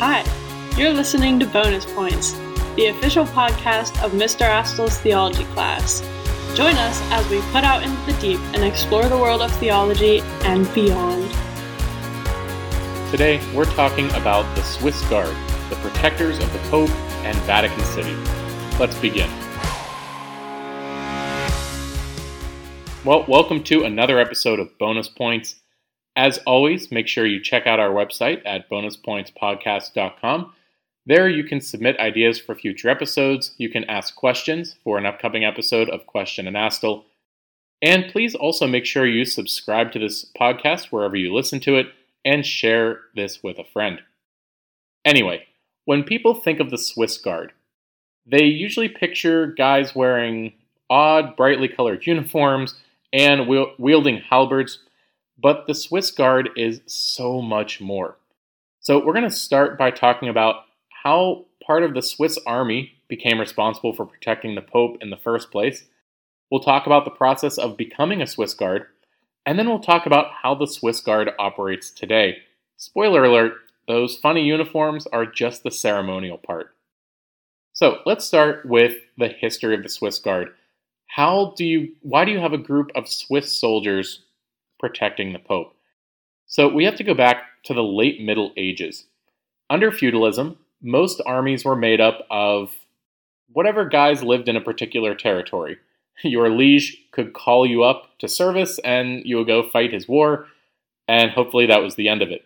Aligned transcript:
Hi, 0.00 0.22
you're 0.76 0.92
listening 0.92 1.40
to 1.40 1.46
Bonus 1.48 1.84
Points, 1.84 2.34
the 2.76 2.86
official 2.86 3.24
podcast 3.24 4.00
of 4.00 4.12
Mr. 4.12 4.46
Astel's 4.46 4.96
theology 4.98 5.42
class. 5.46 6.02
Join 6.54 6.76
us 6.76 7.00
as 7.10 7.28
we 7.28 7.40
put 7.50 7.64
out 7.64 7.82
into 7.82 8.00
the 8.06 8.16
deep 8.20 8.38
and 8.54 8.62
explore 8.62 9.08
the 9.08 9.18
world 9.18 9.42
of 9.42 9.50
theology 9.56 10.20
and 10.44 10.72
beyond. 10.72 11.28
Today, 13.10 13.40
we're 13.52 13.64
talking 13.64 14.08
about 14.12 14.44
the 14.54 14.62
Swiss 14.62 15.02
Guard, 15.08 15.34
the 15.68 15.74
protectors 15.82 16.38
of 16.38 16.52
the 16.52 16.60
Pope 16.70 16.90
and 17.24 17.36
Vatican 17.38 17.82
City. 17.82 18.14
Let's 18.78 18.96
begin. 19.00 19.28
Well, 23.04 23.24
welcome 23.26 23.64
to 23.64 23.82
another 23.82 24.20
episode 24.20 24.60
of 24.60 24.78
Bonus 24.78 25.08
Points. 25.08 25.56
As 26.18 26.38
always, 26.38 26.90
make 26.90 27.06
sure 27.06 27.24
you 27.24 27.40
check 27.40 27.68
out 27.68 27.78
our 27.78 27.90
website 27.90 28.42
at 28.44 28.68
bonuspointspodcast.com. 28.68 30.52
There, 31.06 31.28
you 31.28 31.44
can 31.44 31.60
submit 31.60 31.96
ideas 32.00 32.40
for 32.40 32.56
future 32.56 32.88
episodes. 32.88 33.54
You 33.56 33.70
can 33.70 33.84
ask 33.84 34.16
questions 34.16 34.74
for 34.82 34.98
an 34.98 35.06
upcoming 35.06 35.44
episode 35.44 35.88
of 35.88 36.08
Question 36.08 36.48
and 36.48 36.56
Astel. 36.56 37.04
And 37.80 38.08
please 38.10 38.34
also 38.34 38.66
make 38.66 38.84
sure 38.84 39.06
you 39.06 39.24
subscribe 39.24 39.92
to 39.92 40.00
this 40.00 40.26
podcast 40.36 40.86
wherever 40.86 41.14
you 41.14 41.32
listen 41.32 41.60
to 41.60 41.76
it 41.76 41.86
and 42.24 42.44
share 42.44 42.98
this 43.14 43.44
with 43.44 43.60
a 43.60 43.64
friend. 43.72 44.00
Anyway, 45.04 45.46
when 45.84 46.02
people 46.02 46.34
think 46.34 46.58
of 46.58 46.70
the 46.70 46.78
Swiss 46.78 47.16
Guard, 47.16 47.52
they 48.26 48.42
usually 48.42 48.88
picture 48.88 49.46
guys 49.46 49.94
wearing 49.94 50.52
odd, 50.90 51.36
brightly 51.36 51.68
colored 51.68 52.04
uniforms 52.08 52.74
and 53.12 53.46
wielding 53.78 54.16
halberds 54.16 54.80
but 55.38 55.66
the 55.66 55.74
Swiss 55.74 56.10
Guard 56.10 56.50
is 56.56 56.80
so 56.86 57.40
much 57.40 57.80
more. 57.80 58.16
So, 58.80 59.04
we're 59.04 59.12
going 59.12 59.28
to 59.28 59.30
start 59.30 59.78
by 59.78 59.90
talking 59.90 60.28
about 60.28 60.64
how 61.04 61.46
part 61.64 61.82
of 61.82 61.94
the 61.94 62.02
Swiss 62.02 62.38
army 62.46 62.92
became 63.08 63.38
responsible 63.38 63.92
for 63.92 64.06
protecting 64.06 64.54
the 64.54 64.62
Pope 64.62 64.98
in 65.00 65.10
the 65.10 65.16
first 65.16 65.50
place. 65.50 65.84
We'll 66.50 66.60
talk 66.60 66.86
about 66.86 67.04
the 67.04 67.10
process 67.10 67.58
of 67.58 67.76
becoming 67.76 68.22
a 68.22 68.26
Swiss 68.26 68.54
Guard, 68.54 68.86
and 69.44 69.58
then 69.58 69.68
we'll 69.68 69.80
talk 69.80 70.06
about 70.06 70.30
how 70.42 70.54
the 70.54 70.66
Swiss 70.66 71.00
Guard 71.00 71.30
operates 71.38 71.90
today. 71.90 72.38
Spoiler 72.76 73.24
alert, 73.24 73.54
those 73.86 74.16
funny 74.16 74.44
uniforms 74.44 75.06
are 75.08 75.26
just 75.26 75.62
the 75.62 75.70
ceremonial 75.70 76.38
part. 76.38 76.74
So, 77.72 77.98
let's 78.06 78.24
start 78.24 78.66
with 78.66 78.96
the 79.16 79.28
history 79.28 79.74
of 79.74 79.82
the 79.82 79.88
Swiss 79.88 80.18
Guard. 80.18 80.48
How 81.06 81.54
do 81.56 81.64
you 81.64 81.94
why 82.02 82.24
do 82.24 82.32
you 82.32 82.38
have 82.38 82.52
a 82.52 82.58
group 82.58 82.90
of 82.94 83.08
Swiss 83.08 83.58
soldiers 83.58 84.24
protecting 84.78 85.32
the 85.32 85.38
Pope. 85.38 85.74
So 86.46 86.68
we 86.68 86.84
have 86.84 86.96
to 86.96 87.04
go 87.04 87.14
back 87.14 87.42
to 87.64 87.74
the 87.74 87.82
late 87.82 88.20
Middle 88.20 88.52
Ages. 88.56 89.06
Under 89.68 89.92
feudalism, 89.92 90.58
most 90.80 91.20
armies 91.26 91.64
were 91.64 91.76
made 91.76 92.00
up 92.00 92.26
of 92.30 92.72
whatever 93.52 93.88
guys 93.88 94.22
lived 94.22 94.48
in 94.48 94.56
a 94.56 94.60
particular 94.60 95.14
territory. 95.14 95.78
Your 96.22 96.50
liege 96.50 96.96
could 97.12 97.32
call 97.32 97.66
you 97.66 97.84
up 97.84 98.18
to 98.18 98.28
service 98.28 98.78
and 98.80 99.22
you 99.24 99.36
would 99.36 99.46
go 99.46 99.68
fight 99.68 99.92
his 99.92 100.08
war, 100.08 100.46
and 101.06 101.30
hopefully 101.30 101.66
that 101.66 101.82
was 101.82 101.94
the 101.94 102.08
end 102.08 102.22
of 102.22 102.30
it. 102.30 102.44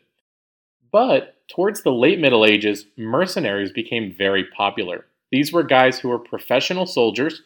But 0.91 1.37
towards 1.49 1.83
the 1.83 1.93
late 1.93 2.19
Middle 2.19 2.45
Ages, 2.45 2.87
mercenaries 2.97 3.73
became 3.73 4.15
very 4.17 4.45
popular. 4.45 5.07
These 5.31 5.53
were 5.53 5.63
guys 5.63 5.99
who 5.99 6.09
were 6.09 6.19
professional 6.19 6.87
soldiers 6.87 7.43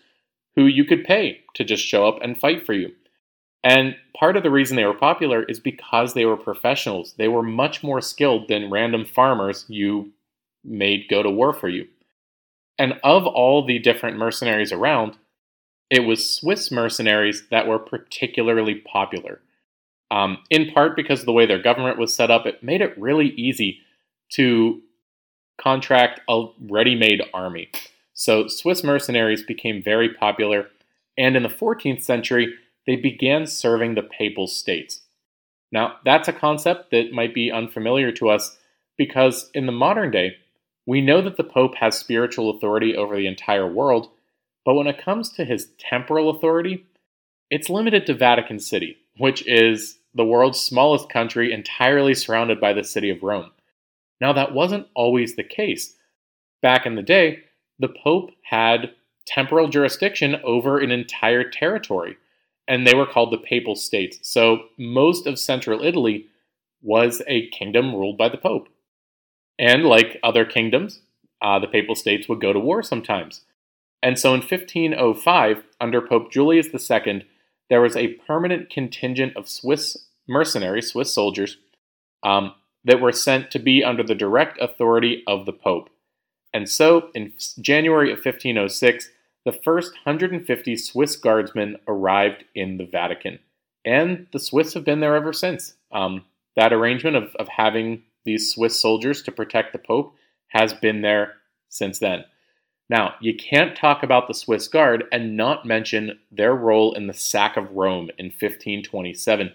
who 0.57 0.67
you 0.67 0.85
could 0.85 1.05
pay 1.05 1.41
to 1.55 1.65
just 1.65 1.85
show 1.85 2.09
up 2.09 2.19
and 2.23 2.39
fight 2.39 2.65
for 2.65 2.73
you. 2.73 2.93
And 3.67 3.97
part 4.17 4.37
of 4.37 4.45
the 4.45 4.51
reason 4.51 4.77
they 4.77 4.85
were 4.85 4.95
popular 4.95 5.43
is 5.43 5.59
because 5.59 6.15
they 6.15 6.25
were 6.25 6.37
professionals. 6.37 7.15
They 7.19 7.27
were 7.27 7.43
much 7.43 7.83
more 7.83 8.01
skilled 8.01 8.47
than 8.47 8.71
random 8.71 9.05
farmers 9.05 9.65
you 9.67 10.13
made 10.63 11.09
go 11.11 11.21
to 11.21 11.31
war 11.31 11.53
for 11.53 11.69
you. 11.69 11.89
And 12.79 12.95
of 13.03 13.27
all 13.27 13.67
the 13.67 13.81
different 13.81 14.19
mercenaries 14.19 14.71
around, 14.71 15.17
it 15.91 16.05
was 16.05 16.31
Swiss 16.31 16.71
mercenaries 16.71 17.43
that 17.51 17.67
were 17.67 17.81
particularly 17.81 18.77
popular. 18.77 19.41
Um, 20.13 20.39
in 20.49 20.71
part 20.71 20.95
because 20.95 21.19
of 21.19 21.27
the 21.27 21.33
way 21.33 21.45
their 21.45 21.61
government 21.61 21.99
was 21.99 22.15
set 22.15 22.31
up, 22.31 22.47
it 22.47 22.63
made 22.63 22.81
it 22.81 22.97
really 22.97 23.31
easy 23.31 23.81
to 24.35 24.81
contract 25.61 26.21
a 26.29 26.47
ready 26.61 26.95
made 26.95 27.21
army. 27.35 27.73
So 28.15 28.47
Swiss 28.47 28.85
mercenaries 28.85 29.43
became 29.43 29.83
very 29.83 30.15
popular, 30.15 30.69
and 31.19 31.37
in 31.37 31.43
the 31.43 31.49
14th 31.49 32.03
century, 32.03 32.55
they 32.87 32.97
began 32.97 33.47
serving 33.47 33.95
the 33.95 34.03
papal 34.03 34.47
states. 34.47 35.03
Now, 35.73 35.97
that's 36.05 36.29
a 36.29 36.33
concept 36.33 36.91
that 36.93 37.13
might 37.13 37.35
be 37.35 37.51
unfamiliar 37.51 38.13
to 38.13 38.31
us 38.31 38.57
because 38.97 39.51
in 39.53 39.67
the 39.67 39.73
modern 39.73 40.11
day, 40.11 40.37
we 40.87 41.01
know 41.01 41.21
that 41.21 41.37
the 41.37 41.45
Pope 41.45 41.75
has 41.77 41.99
spiritual 41.99 42.51
authority 42.51 42.97
over 42.97 43.17
the 43.17 43.27
entire 43.27 43.71
world, 43.71 44.09
but 44.65 44.75
when 44.75 44.87
it 44.87 45.03
comes 45.03 45.31
to 45.31 45.45
his 45.45 45.71
temporal 45.79 46.31
authority, 46.31 46.87
it's 47.51 47.69
limited 47.69 48.07
to 48.07 48.15
Vatican 48.15 48.61
City, 48.61 48.97
which 49.19 49.47
is 49.47 49.99
the 50.15 50.25
world's 50.25 50.61
smallest 50.61 51.11
country 51.11 51.53
entirely 51.53 52.15
surrounded 52.15 52.61
by 52.61 52.73
the 52.73 52.85
city 52.85 53.11
of 53.11 53.23
Rome. 53.23 53.51
Now, 54.21 54.33
that 54.33 54.55
wasn't 54.55 54.87
always 54.95 55.35
the 55.35 55.45
case. 55.45 55.95
Back 56.63 56.87
in 56.87 56.95
the 56.95 57.03
day, 57.03 57.41
the 57.79 57.89
Pope 58.03 58.31
had 58.43 58.93
temporal 59.27 59.69
jurisdiction 59.69 60.37
over 60.45 60.79
an 60.79 60.91
entire 60.91 61.45
territory 61.49 62.17
and 62.69 62.87
they 62.87 62.95
were 62.95 63.07
called 63.07 63.33
the 63.33 63.39
Papal 63.39 63.77
States. 63.77 64.19
So 64.23 64.65
most 64.79 65.27
of 65.27 65.39
central 65.39 65.83
Italy 65.83 66.27
was 66.83 67.23
a 67.27 67.49
kingdom 67.51 67.95
ruled 67.95 68.19
by 68.19 68.29
the 68.29 68.37
Pope. 68.37 68.69
And 69.59 69.85
like 69.85 70.19
other 70.23 70.45
kingdoms, 70.45 71.01
uh, 71.43 71.59
the 71.59 71.69
Papal 71.69 71.95
States 71.95 72.29
would 72.29 72.41
go 72.41 72.53
to 72.53 72.61
war 72.61 72.83
sometimes. 72.83 73.43
And 74.03 74.19
so 74.19 74.35
in 74.35 74.41
1505, 74.41 75.65
under 75.81 76.01
Pope 76.01 76.31
Julius 76.31 76.69
II, 76.69 77.27
there 77.69 77.81
was 77.81 77.97
a 77.97 78.15
permanent 78.27 78.71
contingent 78.71 79.37
of 79.37 79.49
Swiss 79.49 79.97
mercenaries, 80.29 80.89
Swiss 80.89 81.13
soldiers, 81.13 81.57
um, 82.23 82.55
that 82.85 83.01
were 83.01 83.13
sent 83.13 83.51
to 83.51 83.59
be 83.59 83.83
under 83.83 84.03
the 84.03 84.15
direct 84.15 84.61
authority 84.61 85.23
of 85.27 85.47
the 85.47 85.53
Pope. 85.53 85.91
And 86.53 86.69
so 86.69 87.11
in 87.15 87.33
January 87.61 88.11
of 88.13 88.19
1506, 88.19 89.11
the 89.47 89.53
first 89.53 89.93
150 90.05 90.77
Swiss 90.77 91.15
guardsmen 91.15 91.77
arrived 91.87 92.45
in 92.57 92.79
the 92.79 92.85
Vatican, 92.85 93.39
and 93.85 94.27
the 94.33 94.41
Swiss 94.41 94.75
have 94.75 94.85
been 94.85 94.99
there 94.99 95.15
ever 95.15 95.33
since. 95.33 95.75
Um, 95.93 96.25
that 96.57 96.73
arrangement 96.73 97.15
of, 97.15 97.35
of 97.37 97.47
having 97.47 98.03
these 98.25 98.53
Swiss 98.53 98.79
soldiers 98.79 99.23
to 99.23 99.31
protect 99.31 99.73
the 99.73 99.79
Pope 99.79 100.17
has 100.49 100.75
been 100.75 101.01
there 101.01 101.35
since 101.69 102.01
then. 102.01 102.25
Now, 102.91 103.15
you 103.21 103.37
can't 103.37 103.77
talk 103.77 104.03
about 104.03 104.27
the 104.27 104.35
Swiss 104.35 104.67
Guard 104.67 105.05
and 105.13 105.37
not 105.37 105.65
mention 105.65 106.19
their 106.33 106.55
role 106.55 106.93
in 106.95 107.07
the 107.07 107.15
sack 107.15 107.57
of 107.57 107.71
Rome 107.71 108.11
in 108.19 108.27
1527. 108.27 109.53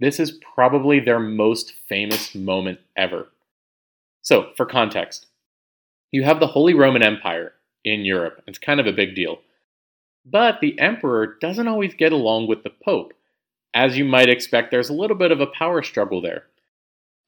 This 0.00 0.20
is 0.20 0.38
probably 0.54 1.00
their 1.00 1.18
most 1.18 1.72
famous 1.88 2.34
moment 2.34 2.78
ever. 2.94 3.28
So, 4.20 4.50
for 4.54 4.66
context, 4.66 5.28
you 6.10 6.24
have 6.24 6.40
the 6.40 6.46
Holy 6.46 6.74
Roman 6.74 7.02
Empire 7.02 7.54
in 7.84 8.04
Europe. 8.04 8.42
It's 8.46 8.58
kind 8.58 8.80
of 8.80 8.86
a 8.86 8.92
big 8.92 9.14
deal. 9.14 9.40
But 10.24 10.60
the 10.60 10.78
emperor 10.78 11.38
doesn't 11.40 11.68
always 11.68 11.94
get 11.94 12.12
along 12.12 12.48
with 12.48 12.62
the 12.62 12.70
pope. 12.70 13.14
As 13.72 13.96
you 13.96 14.04
might 14.04 14.28
expect, 14.28 14.70
there's 14.70 14.88
a 14.88 14.94
little 14.94 15.16
bit 15.16 15.32
of 15.32 15.40
a 15.40 15.46
power 15.46 15.82
struggle 15.82 16.20
there. 16.20 16.44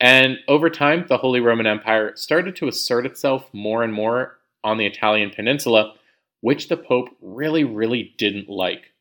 And 0.00 0.38
over 0.48 0.68
time, 0.68 1.06
the 1.08 1.18
Holy 1.18 1.40
Roman 1.40 1.66
Empire 1.66 2.12
started 2.16 2.56
to 2.56 2.68
assert 2.68 3.06
itself 3.06 3.48
more 3.52 3.82
and 3.82 3.94
more 3.94 4.38
on 4.64 4.76
the 4.76 4.86
Italian 4.86 5.30
peninsula, 5.30 5.94
which 6.40 6.68
the 6.68 6.76
Pope 6.76 7.08
really, 7.20 7.62
really 7.64 8.14
didn't 8.18 8.48
like. 8.48 8.92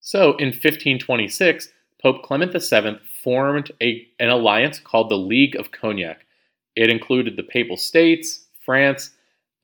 So 0.00 0.36
in 0.36 0.48
1526, 0.48 1.68
Pope 2.02 2.22
Clement 2.22 2.52
VII 2.52 2.98
formed 3.22 3.72
a, 3.80 4.06
an 4.18 4.28
alliance 4.28 4.78
called 4.78 5.08
the 5.08 5.16
League 5.16 5.56
of 5.56 5.72
Cognac. 5.72 6.26
It 6.74 6.90
included 6.90 7.36
the 7.36 7.42
Papal 7.42 7.76
States, 7.76 8.46
France, 8.64 9.12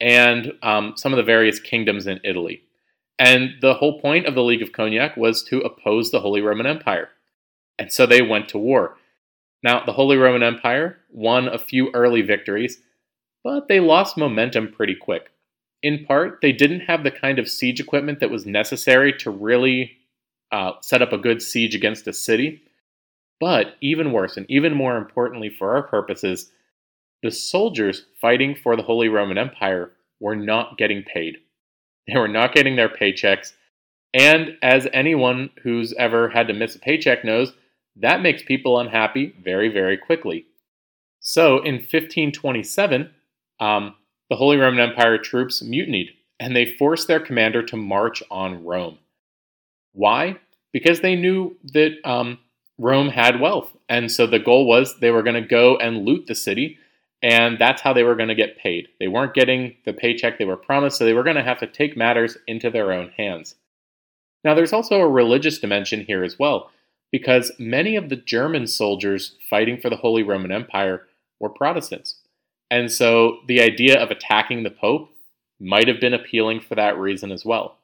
and 0.02 0.52
um, 0.62 0.94
some 0.96 1.12
of 1.12 1.16
the 1.16 1.22
various 1.22 1.60
kingdoms 1.60 2.08
in 2.08 2.20
Italy. 2.24 2.62
And 3.18 3.50
the 3.60 3.74
whole 3.74 4.00
point 4.00 4.26
of 4.26 4.34
the 4.34 4.42
League 4.42 4.60
of 4.60 4.72
Cognac 4.72 5.16
was 5.16 5.44
to 5.44 5.60
oppose 5.60 6.10
the 6.10 6.20
Holy 6.20 6.40
Roman 6.40 6.66
Empire. 6.66 7.08
And 7.78 7.92
so 7.92 8.04
they 8.04 8.20
went 8.20 8.48
to 8.48 8.58
war. 8.58 8.96
Now, 9.62 9.84
the 9.86 9.92
Holy 9.92 10.16
Roman 10.16 10.42
Empire 10.42 10.98
won 11.12 11.46
a 11.46 11.58
few 11.58 11.90
early 11.94 12.20
victories, 12.20 12.80
but 13.44 13.68
they 13.68 13.78
lost 13.78 14.16
momentum 14.16 14.72
pretty 14.72 14.96
quick. 14.96 15.30
In 15.84 16.04
part, 16.04 16.40
they 16.42 16.52
didn't 16.52 16.80
have 16.80 17.04
the 17.04 17.12
kind 17.12 17.38
of 17.38 17.48
siege 17.48 17.78
equipment 17.78 18.18
that 18.18 18.30
was 18.30 18.44
necessary 18.44 19.12
to 19.18 19.30
really 19.30 19.92
uh, 20.50 20.72
set 20.80 21.00
up 21.00 21.12
a 21.12 21.18
good 21.18 21.40
siege 21.40 21.76
against 21.76 22.08
a 22.08 22.12
city. 22.12 22.62
But 23.38 23.76
even 23.80 24.12
worse, 24.12 24.36
and 24.36 24.46
even 24.48 24.74
more 24.74 24.96
importantly 24.96 25.48
for 25.48 25.76
our 25.76 25.82
purposes, 25.82 26.50
the 27.22 27.30
soldiers 27.30 28.06
fighting 28.20 28.54
for 28.54 28.76
the 28.76 28.82
Holy 28.82 29.08
Roman 29.08 29.38
Empire 29.38 29.92
were 30.20 30.36
not 30.36 30.78
getting 30.78 31.02
paid. 31.02 31.38
They 32.06 32.18
were 32.18 32.28
not 32.28 32.54
getting 32.54 32.76
their 32.76 32.88
paychecks. 32.88 33.52
And 34.12 34.56
as 34.62 34.88
anyone 34.92 35.50
who's 35.62 35.92
ever 35.94 36.28
had 36.28 36.48
to 36.48 36.54
miss 36.54 36.74
a 36.74 36.78
paycheck 36.78 37.24
knows, 37.24 37.52
that 37.96 38.22
makes 38.22 38.42
people 38.42 38.78
unhappy 38.78 39.34
very, 39.42 39.68
very 39.68 39.96
quickly. 39.96 40.46
So 41.20 41.58
in 41.58 41.74
1527, 41.74 43.10
um, 43.60 43.94
the 44.28 44.36
Holy 44.36 44.56
Roman 44.56 44.80
Empire 44.80 45.18
troops 45.18 45.62
mutinied 45.62 46.10
and 46.40 46.56
they 46.56 46.66
forced 46.66 47.06
their 47.06 47.20
commander 47.20 47.62
to 47.62 47.76
march 47.76 48.22
on 48.30 48.64
Rome. 48.64 48.98
Why? 49.92 50.38
Because 50.72 51.00
they 51.00 51.14
knew 51.14 51.56
that 51.72 51.98
um, 52.04 52.38
Rome 52.78 53.08
had 53.08 53.40
wealth. 53.40 53.76
And 53.88 54.10
so 54.10 54.26
the 54.26 54.40
goal 54.40 54.66
was 54.66 54.98
they 54.98 55.10
were 55.10 55.22
going 55.22 55.40
to 55.40 55.48
go 55.48 55.76
and 55.76 56.04
loot 56.04 56.26
the 56.26 56.34
city, 56.34 56.78
and 57.22 57.58
that's 57.58 57.82
how 57.82 57.92
they 57.92 58.02
were 58.02 58.16
going 58.16 58.28
to 58.28 58.34
get 58.34 58.58
paid. 58.58 58.88
They 58.98 59.08
weren't 59.08 59.34
getting 59.34 59.76
the 59.84 59.92
paycheck 59.92 60.38
they 60.38 60.44
were 60.44 60.56
promised, 60.56 60.98
so 60.98 61.04
they 61.04 61.12
were 61.12 61.22
going 61.22 61.36
to 61.36 61.42
have 61.42 61.60
to 61.60 61.66
take 61.66 61.96
matters 61.96 62.36
into 62.46 62.70
their 62.70 62.92
own 62.92 63.10
hands. 63.16 63.54
Now, 64.44 64.54
there's 64.54 64.72
also 64.72 65.00
a 65.00 65.08
religious 65.08 65.58
dimension 65.58 66.04
here 66.04 66.24
as 66.24 66.38
well, 66.38 66.70
because 67.12 67.52
many 67.58 67.94
of 67.94 68.08
the 68.08 68.16
German 68.16 68.66
soldiers 68.66 69.36
fighting 69.48 69.80
for 69.80 69.88
the 69.88 69.96
Holy 69.96 70.24
Roman 70.24 70.50
Empire 70.50 71.06
were 71.38 71.48
Protestants. 71.48 72.16
And 72.70 72.90
so 72.90 73.38
the 73.46 73.60
idea 73.60 74.00
of 74.00 74.10
attacking 74.10 74.62
the 74.62 74.70
Pope 74.70 75.10
might 75.60 75.86
have 75.86 76.00
been 76.00 76.14
appealing 76.14 76.60
for 76.60 76.74
that 76.74 76.98
reason 76.98 77.30
as 77.30 77.44
well. 77.44 77.76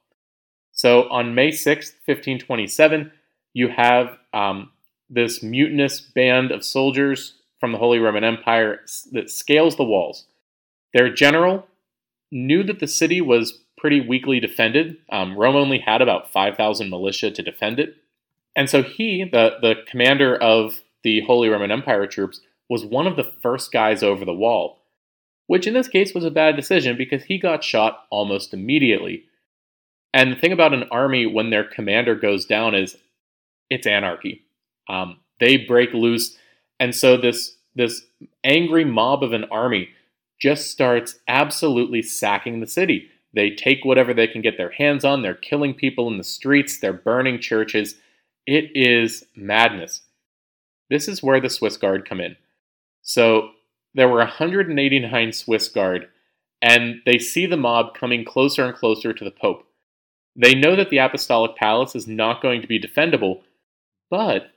So 0.73 1.09
on 1.09 1.35
May 1.35 1.49
6th, 1.49 1.93
1527, 2.05 3.11
you 3.53 3.69
have 3.69 4.17
um, 4.33 4.71
this 5.09 5.41
mutinous 5.41 6.01
band 6.01 6.51
of 6.51 6.65
soldiers 6.65 7.35
from 7.59 7.71
the 7.71 7.77
Holy 7.77 7.99
Roman 7.99 8.23
Empire 8.23 8.81
that 9.11 9.29
scales 9.29 9.75
the 9.75 9.83
walls. 9.83 10.25
Their 10.93 11.13
general 11.13 11.67
knew 12.31 12.63
that 12.63 12.79
the 12.79 12.87
city 12.87 13.21
was 13.21 13.59
pretty 13.77 14.01
weakly 14.01 14.39
defended. 14.39 14.97
Um, 15.11 15.37
Rome 15.37 15.55
only 15.55 15.79
had 15.79 16.01
about 16.01 16.31
5,000 16.31 16.89
militia 16.89 17.31
to 17.31 17.41
defend 17.41 17.79
it. 17.79 17.95
And 18.55 18.69
so 18.69 18.83
he, 18.83 19.23
the, 19.23 19.57
the 19.61 19.75
commander 19.87 20.35
of 20.35 20.81
the 21.03 21.21
Holy 21.21 21.47
Roman 21.49 21.71
Empire 21.71 22.07
troops, 22.07 22.41
was 22.69 22.85
one 22.85 23.07
of 23.07 23.15
the 23.15 23.31
first 23.41 23.71
guys 23.71 24.03
over 24.03 24.25
the 24.25 24.33
wall, 24.33 24.81
which 25.47 25.65
in 25.65 25.73
this 25.73 25.87
case 25.87 26.13
was 26.13 26.25
a 26.25 26.31
bad 26.31 26.55
decision 26.55 26.97
because 26.97 27.23
he 27.23 27.37
got 27.39 27.63
shot 27.63 28.05
almost 28.09 28.53
immediately. 28.53 29.23
And 30.13 30.31
the 30.31 30.35
thing 30.35 30.51
about 30.51 30.73
an 30.73 30.85
army 30.91 31.25
when 31.25 31.49
their 31.49 31.63
commander 31.63 32.15
goes 32.15 32.45
down 32.45 32.75
is 32.75 32.97
it's 33.69 33.87
anarchy. 33.87 34.43
Um, 34.87 35.19
they 35.39 35.57
break 35.57 35.93
loose, 35.93 36.37
and 36.79 36.95
so 36.95 37.17
this 37.17 37.55
this 37.75 38.05
angry 38.43 38.85
mob 38.85 39.23
of 39.23 39.33
an 39.33 39.45
army 39.45 39.89
just 40.39 40.71
starts 40.71 41.19
absolutely 41.27 42.01
sacking 42.01 42.59
the 42.59 42.67
city. 42.67 43.09
They 43.33 43.51
take 43.51 43.85
whatever 43.85 44.13
they 44.13 44.27
can 44.27 44.41
get 44.41 44.57
their 44.57 44.71
hands 44.71 45.05
on. 45.05 45.21
They're 45.21 45.35
killing 45.35 45.73
people 45.73 46.07
in 46.07 46.17
the 46.17 46.23
streets. 46.23 46.79
They're 46.79 46.93
burning 46.93 47.39
churches. 47.39 47.95
It 48.47 48.71
is 48.73 49.23
madness. 49.35 50.01
This 50.89 51.07
is 51.07 51.21
where 51.21 51.39
the 51.39 51.49
Swiss 51.49 51.77
Guard 51.77 52.07
come 52.07 52.19
in. 52.19 52.35
So 53.01 53.51
there 53.93 54.07
were 54.07 54.17
189 54.17 55.31
Swiss 55.33 55.67
Guard, 55.69 56.07
and 56.61 57.01
they 57.05 57.19
see 57.19 57.45
the 57.45 57.57
mob 57.57 57.93
coming 57.93 58.25
closer 58.25 58.65
and 58.65 58.75
closer 58.75 59.13
to 59.13 59.23
the 59.23 59.31
Pope. 59.31 59.65
They 60.35 60.55
know 60.55 60.75
that 60.75 60.89
the 60.89 60.97
Apostolic 60.97 61.55
Palace 61.55 61.95
is 61.95 62.07
not 62.07 62.41
going 62.41 62.61
to 62.61 62.67
be 62.67 62.79
defendable, 62.79 63.41
but 64.09 64.51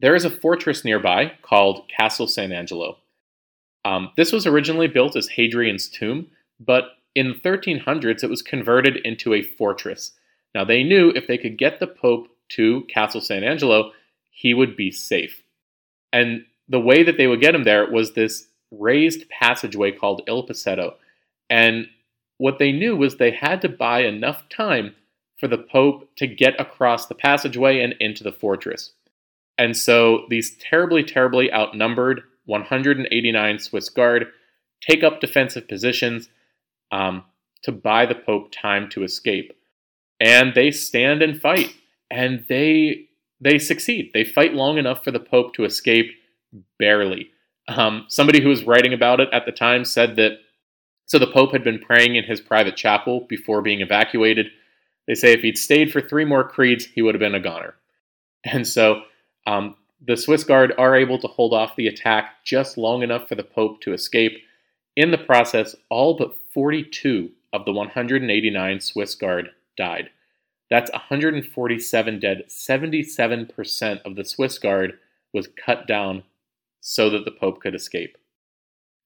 there 0.00 0.14
is 0.14 0.24
a 0.24 0.30
fortress 0.30 0.84
nearby 0.84 1.32
called 1.42 1.88
Castle 1.88 2.26
San 2.26 2.52
Angelo. 2.52 2.98
Um, 3.84 4.10
this 4.16 4.32
was 4.32 4.46
originally 4.46 4.88
built 4.88 5.16
as 5.16 5.28
Hadrian's 5.28 5.88
tomb, 5.88 6.28
but 6.58 6.84
in 7.14 7.28
the 7.28 7.34
1300s 7.34 8.24
it 8.24 8.30
was 8.30 8.42
converted 8.42 8.96
into 8.98 9.34
a 9.34 9.42
fortress. 9.42 10.12
Now 10.54 10.64
they 10.64 10.82
knew 10.82 11.10
if 11.10 11.26
they 11.26 11.38
could 11.38 11.58
get 11.58 11.80
the 11.80 11.86
Pope 11.86 12.28
to 12.50 12.82
Castle 12.82 13.20
San 13.20 13.44
Angelo, 13.44 13.92
he 14.30 14.54
would 14.54 14.76
be 14.76 14.90
safe. 14.90 15.42
And 16.12 16.44
the 16.68 16.80
way 16.80 17.02
that 17.02 17.16
they 17.16 17.26
would 17.26 17.40
get 17.40 17.54
him 17.54 17.64
there 17.64 17.90
was 17.90 18.12
this 18.14 18.48
raised 18.70 19.28
passageway 19.28 19.92
called 19.92 20.22
Il 20.26 20.46
Passetto. 20.46 20.94
And 21.50 21.86
what 22.38 22.58
they 22.58 22.72
knew 22.72 22.96
was 22.96 23.16
they 23.16 23.30
had 23.30 23.62
to 23.62 23.68
buy 23.68 24.00
enough 24.00 24.48
time 24.48 24.94
for 25.38 25.48
the 25.48 25.58
Pope 25.58 26.08
to 26.16 26.26
get 26.26 26.58
across 26.60 27.06
the 27.06 27.14
passageway 27.14 27.80
and 27.80 27.94
into 28.00 28.24
the 28.24 28.32
fortress. 28.32 28.92
And 29.58 29.76
so 29.76 30.26
these 30.28 30.56
terribly, 30.58 31.04
terribly 31.04 31.52
outnumbered 31.52 32.22
189 32.46 33.58
Swiss 33.58 33.88
Guard 33.88 34.26
take 34.80 35.02
up 35.02 35.20
defensive 35.20 35.68
positions 35.68 36.28
um, 36.92 37.24
to 37.62 37.72
buy 37.72 38.06
the 38.06 38.14
Pope 38.14 38.52
time 38.52 38.88
to 38.90 39.04
escape. 39.04 39.52
And 40.20 40.54
they 40.54 40.70
stand 40.70 41.22
and 41.22 41.40
fight, 41.40 41.74
and 42.10 42.44
they 42.48 43.08
they 43.40 43.58
succeed. 43.58 44.10
They 44.14 44.24
fight 44.24 44.54
long 44.54 44.78
enough 44.78 45.02
for 45.04 45.10
the 45.10 45.20
Pope 45.20 45.54
to 45.54 45.64
escape, 45.64 46.10
barely. 46.78 47.30
Um, 47.68 48.06
somebody 48.08 48.40
who 48.40 48.48
was 48.48 48.64
writing 48.64 48.92
about 48.92 49.20
it 49.20 49.28
at 49.32 49.44
the 49.44 49.52
time 49.52 49.84
said 49.84 50.16
that 50.16 50.38
so 51.06 51.18
the 51.18 51.26
Pope 51.26 51.52
had 51.52 51.64
been 51.64 51.78
praying 51.78 52.16
in 52.16 52.24
his 52.24 52.40
private 52.40 52.76
chapel 52.76 53.26
before 53.28 53.60
being 53.60 53.80
evacuated. 53.80 54.46
They 55.06 55.14
say 55.14 55.32
if 55.32 55.40
he'd 55.40 55.58
stayed 55.58 55.92
for 55.92 56.00
three 56.00 56.24
more 56.24 56.48
creeds, 56.48 56.86
he 56.86 57.02
would 57.02 57.14
have 57.14 57.20
been 57.20 57.34
a 57.34 57.40
goner. 57.40 57.74
And 58.44 58.66
so 58.66 59.02
um, 59.46 59.76
the 60.06 60.16
Swiss 60.16 60.44
Guard 60.44 60.74
are 60.78 60.96
able 60.96 61.18
to 61.18 61.26
hold 61.28 61.54
off 61.54 61.76
the 61.76 61.86
attack 61.86 62.44
just 62.44 62.76
long 62.76 63.02
enough 63.02 63.28
for 63.28 63.34
the 63.34 63.42
Pope 63.42 63.80
to 63.82 63.92
escape. 63.92 64.38
In 64.96 65.10
the 65.10 65.18
process, 65.18 65.74
all 65.88 66.16
but 66.16 66.36
42 66.52 67.30
of 67.52 67.64
the 67.64 67.72
189 67.72 68.80
Swiss 68.80 69.14
Guard 69.14 69.50
died. 69.76 70.10
That's 70.70 70.90
147 70.92 72.20
dead. 72.20 72.44
77% 72.48 74.02
of 74.04 74.16
the 74.16 74.24
Swiss 74.24 74.58
Guard 74.58 74.98
was 75.32 75.48
cut 75.64 75.86
down 75.86 76.22
so 76.80 77.10
that 77.10 77.24
the 77.24 77.30
Pope 77.30 77.60
could 77.60 77.74
escape. 77.74 78.16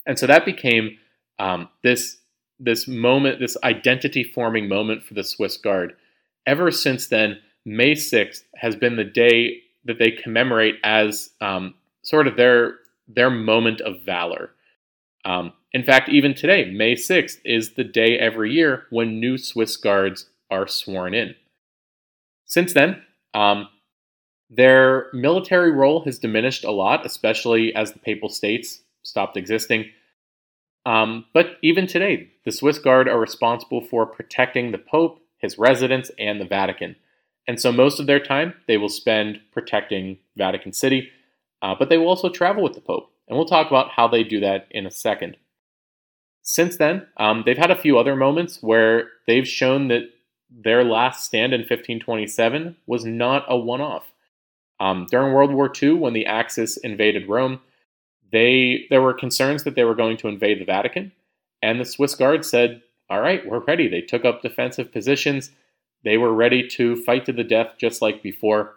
And 0.06 0.19
so 0.19 0.26
that 0.26 0.44
became 0.44 0.99
um, 1.38 1.69
this, 1.82 2.19
this 2.58 2.88
moment, 2.88 3.38
this 3.38 3.56
identity 3.62 4.25
forming 4.25 4.69
moment 4.69 5.05
for 5.05 5.14
the 5.14 5.25
Swiss 5.25 5.56
Guard. 5.56 5.94
Ever 6.46 6.70
since 6.70 7.06
then, 7.06 7.38
May 7.64 7.93
6th 7.93 8.43
has 8.56 8.75
been 8.75 8.96
the 8.96 9.05
day 9.05 9.62
that 9.88 9.99
they 9.99 10.12
commemorate 10.12 10.76
as 10.85 11.31
um, 11.40 11.75
sort 12.02 12.29
of 12.29 12.37
their 12.37 12.76
their 13.08 13.31
moment 13.31 13.81
of 13.81 14.02
valor. 14.05 14.50
Um, 15.25 15.52
in 15.73 15.82
fact, 15.82 16.08
even 16.08 16.35
today, 16.35 16.70
May 16.70 16.94
6th 16.94 17.38
is 17.44 17.73
the 17.73 17.85
day 17.85 18.19
every 18.19 18.52
year 18.52 18.85
when 18.90 19.19
new 19.19 19.37
Swiss 19.37 19.76
guards 19.76 20.29
are 20.50 20.69
sworn 20.69 21.14
in. 21.14 21.35
Since 22.44 22.75
then, 22.75 23.02
um, 23.35 23.69
their 24.50 25.08
military 25.12 25.70
role 25.70 26.05
has 26.05 26.19
diminished 26.19 26.64
a 26.64 26.70
lot, 26.70 27.05
especially 27.05 27.75
as 27.75 27.93
the 27.93 27.99
Papal 27.99 28.29
States 28.29 28.81
stopped 29.02 29.37
existing. 29.37 29.87
Um, 30.86 31.27
but 31.34 31.56
even 31.63 31.86
today, 31.86 32.31
the 32.44 32.53
Swiss 32.53 32.79
Guard 32.79 33.08
are 33.08 33.20
responsible 33.20 33.82
for 33.82 34.06
protecting 34.06 34.72
the 34.72 34.79
Pope, 34.79 35.20
his 35.39 35.58
residence, 35.58 36.10
and 36.19 36.41
the 36.41 36.46
Vatican. 36.46 36.96
And 37.48 37.58
so 37.60 37.72
most 37.72 37.98
of 37.98 38.06
their 38.06 38.20
time 38.20 38.55
they 38.69 38.76
will 38.76 38.90
spend 38.90 39.40
protecting 39.52 40.19
Vatican 40.36 40.72
City, 40.72 41.10
uh, 41.62 41.74
but 41.76 41.88
they 41.88 41.96
will 41.96 42.08
also 42.08 42.28
travel 42.28 42.62
with 42.62 42.74
the 42.74 42.81
Pope. 42.81 43.10
And 43.26 43.36
we'll 43.36 43.46
talk 43.46 43.67
about 43.67 43.90
how 43.90 44.06
they 44.06 44.22
do 44.22 44.38
that 44.40 44.69
in 44.70 44.86
a 44.86 44.90
second. 44.90 45.36
Since 46.43 46.76
then, 46.76 47.06
um, 47.17 47.43
they've 47.44 47.58
had 47.58 47.70
a 47.70 47.76
few 47.76 47.98
other 47.98 48.14
moments 48.14 48.62
where 48.62 49.08
they've 49.26 49.48
shown 49.48 49.88
that 49.88 50.10
their 50.50 50.84
last 50.84 51.24
stand 51.24 51.52
in 51.52 51.60
1527 51.60 52.76
was 52.86 53.05
not 53.05 53.44
a 53.48 53.56
one 53.56 53.81
off. 53.81 54.12
Um, 54.81 55.06
during 55.10 55.34
World 55.34 55.52
War 55.52 55.70
II, 55.82 55.94
when 55.94 56.12
the 56.12 56.26
Axis 56.26 56.76
invaded 56.76 57.28
Rome, 57.28 57.60
they 58.31 58.86
there 58.90 59.02
were 59.02 59.14
concerns 59.14 59.64
that 59.64 59.74
they 59.74 59.84
were 59.84 59.94
going 59.94 60.17
to 60.19 60.28
invade 60.28 60.60
the 60.60 60.64
Vatican, 60.64 61.12
and 61.62 61.81
the 61.81 61.84
Swiss 61.84 62.14
Guard 62.14 62.44
said, 62.44 62.82
"All 63.10 63.20
right, 63.20 63.46
we're 63.46 63.60
ready." 63.60 63.88
They 63.88 64.02
took 64.02 64.24
up 64.24 64.43
defensive 64.43 64.93
positions. 64.93 65.50
They 66.05 66.19
were 66.19 66.32
ready 66.32 66.67
to 66.69 66.96
fight 66.96 67.26
to 67.26 67.32
the 67.32 67.44
death 67.44 67.74
just 67.78 68.00
like 68.02 68.22
before. 68.22 68.74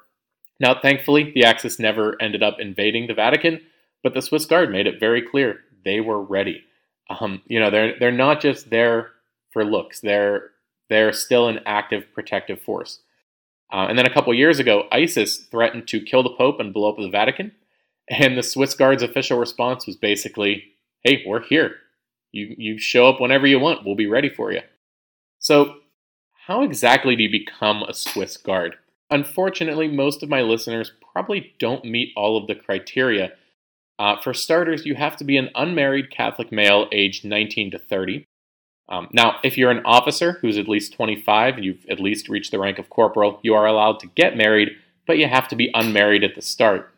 Now, 0.60 0.80
thankfully, 0.80 1.32
the 1.34 1.44
Axis 1.44 1.80
never 1.80 2.22
ended 2.22 2.44
up 2.44 2.60
invading 2.60 3.08
the 3.08 3.14
Vatican, 3.14 3.62
but 4.04 4.14
the 4.14 4.22
Swiss 4.22 4.46
Guard 4.46 4.72
made 4.72 4.88
it 4.88 5.00
very 5.00 5.22
clear 5.22 5.60
they 5.84 6.00
were 6.00 6.22
ready. 6.22 6.64
Um, 7.10 7.42
you 7.48 7.60
know, 7.60 7.70
they're 7.70 7.98
they're 8.00 8.12
not 8.12 8.42
just 8.42 8.70
there 8.70 9.12
for 9.52 9.66
looks; 9.66 10.00
they're 10.02 10.52
they're 10.90 11.14
still 11.14 11.48
an 11.48 11.60
active 11.66 12.06
protective 12.14 12.62
force. 12.62 13.00
Uh, 13.74 13.88
and 13.90 13.98
then 13.98 14.06
a 14.06 14.14
couple 14.14 14.34
years 14.34 14.60
ago, 14.60 14.88
ISIS 14.92 15.38
threatened 15.38 15.88
to 15.88 16.02
kill 16.02 16.24
the 16.24 16.36
Pope 16.38 16.60
and 16.60 16.74
blow 16.74 16.92
up 16.92 16.98
the 16.98 17.10
Vatican, 17.10 17.54
and 18.10 18.38
the 18.38 18.44
Swiss 18.44 18.76
Guard's 18.76 19.04
official 19.04 19.40
response 19.40 19.88
was 19.88 19.96
basically, 19.96 20.64
"Hey, 21.04 21.24
we're 21.26 21.42
here. 21.42 21.78
You 22.32 22.56
you 22.58 22.78
show 22.78 23.08
up 23.08 23.20
whenever 23.20 23.48
you 23.48 23.60
want. 23.60 23.86
We'll 23.86 23.96
be 23.96 24.08
ready 24.08 24.30
for 24.30 24.52
you." 24.52 24.62
So 25.40 25.81
how 26.48 26.64
exactly 26.64 27.16
do 27.16 27.24
you 27.24 27.30
become 27.30 27.84
a 27.84 27.94
Swiss 27.94 28.36
Guard? 28.36 28.76
Unfortunately, 29.12 29.88
most 29.88 30.24
of 30.24 30.30
my 30.30 30.42
listeners 30.42 30.92
probably 31.14 31.54
don't 31.60 31.86
meet 31.86 32.14
all 32.16 32.36
of 32.36 32.48
the 32.48 32.56
criteria. 32.56 33.34
Uh, 34.00 34.20
for 34.20 34.34
starters, 34.34 34.86
you 34.86 34.96
have 34.96 35.16
to 35.18 35.24
be 35.24 35.38
an 35.38 35.50
unmarried 35.54 36.10
Catholic 36.10 36.52
male 36.52 36.88
aged 36.92 37.26
19 37.26 37.72
to 37.72 37.78
30. 37.78 38.26
Um, 38.90 39.08
now, 39.14 39.38
if 39.44 39.58
you're 39.58 39.70
an 39.70 39.86
officer 39.86 40.40
who's 40.42 40.58
at 40.58 40.68
least 40.68 40.94
25 40.94 41.56
and 41.56 41.66
you've 41.66 41.86
at 41.90 42.00
least 42.00 42.28
reached 42.28 42.52
the 42.52 42.60
rank 42.60 42.80
of 42.80 42.90
corporal, 42.90 43.40
you 43.44 43.54
are 43.54 43.68
allowed 43.68 44.00
to 44.00 44.08
get 44.08 44.36
married, 44.36 44.72
but 45.06 45.20
you 45.20 45.28
have 45.28 45.48
to 45.50 45.56
be 45.56 45.70
unmarried 45.76 46.24
at 46.24 46.34
the 46.34 46.42
start. 46.42 46.92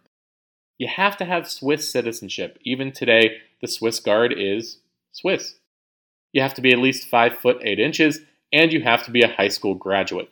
You 0.78 0.88
have 0.88 1.18
to 1.18 1.26
have 1.26 1.50
Swiss 1.50 1.92
citizenship. 1.92 2.58
Even 2.64 2.94
today, 2.94 3.38
the 3.62 3.68
Swiss 3.68 4.00
Guard 4.00 4.34
is 4.36 4.78
Swiss. 5.12 5.56
You 6.32 6.42
have 6.42 6.54
to 6.54 6.62
be 6.62 6.72
at 6.72 6.80
least 6.80 7.08
5 7.10 7.38
foot 7.38 7.58
8 7.62 7.80
inches, 7.80 8.22
and 8.54 8.72
you 8.72 8.82
have 8.82 9.04
to 9.04 9.12
be 9.12 9.24
a 9.24 9.34
high 9.34 9.50
school 9.50 9.76
graduate. 9.76 10.30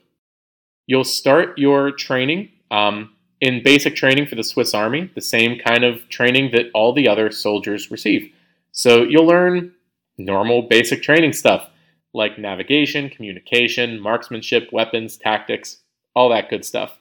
You'll 0.86 1.04
start 1.04 1.58
your 1.58 1.92
training 1.92 2.50
um, 2.70 3.14
in 3.42 3.64
basic 3.64 3.96
training 3.96 4.28
for 4.28 4.36
the 4.36 4.44
Swiss 4.44 4.74
Army, 4.74 5.12
the 5.16 5.22
same 5.22 5.60
kind 5.60 5.84
of 5.84 6.08
training 6.10 6.52
that 6.52 6.68
all 6.74 6.94
the 6.94 7.08
other 7.08 7.32
soldiers 7.32 7.92
receive. 7.92 8.32
So 8.72 9.04
you'll 9.04 9.26
learn 9.26 9.74
normal 10.18 10.62
basic 10.62 11.02
training 11.02 11.34
stuff 11.34 11.70
like 12.14 12.38
navigation, 12.38 13.10
communication, 13.10 14.00
marksmanship, 14.00 14.70
weapons, 14.72 15.18
tactics, 15.18 15.78
all 16.16 16.30
that 16.30 16.50
good 16.50 16.66
stuff. 16.66 17.00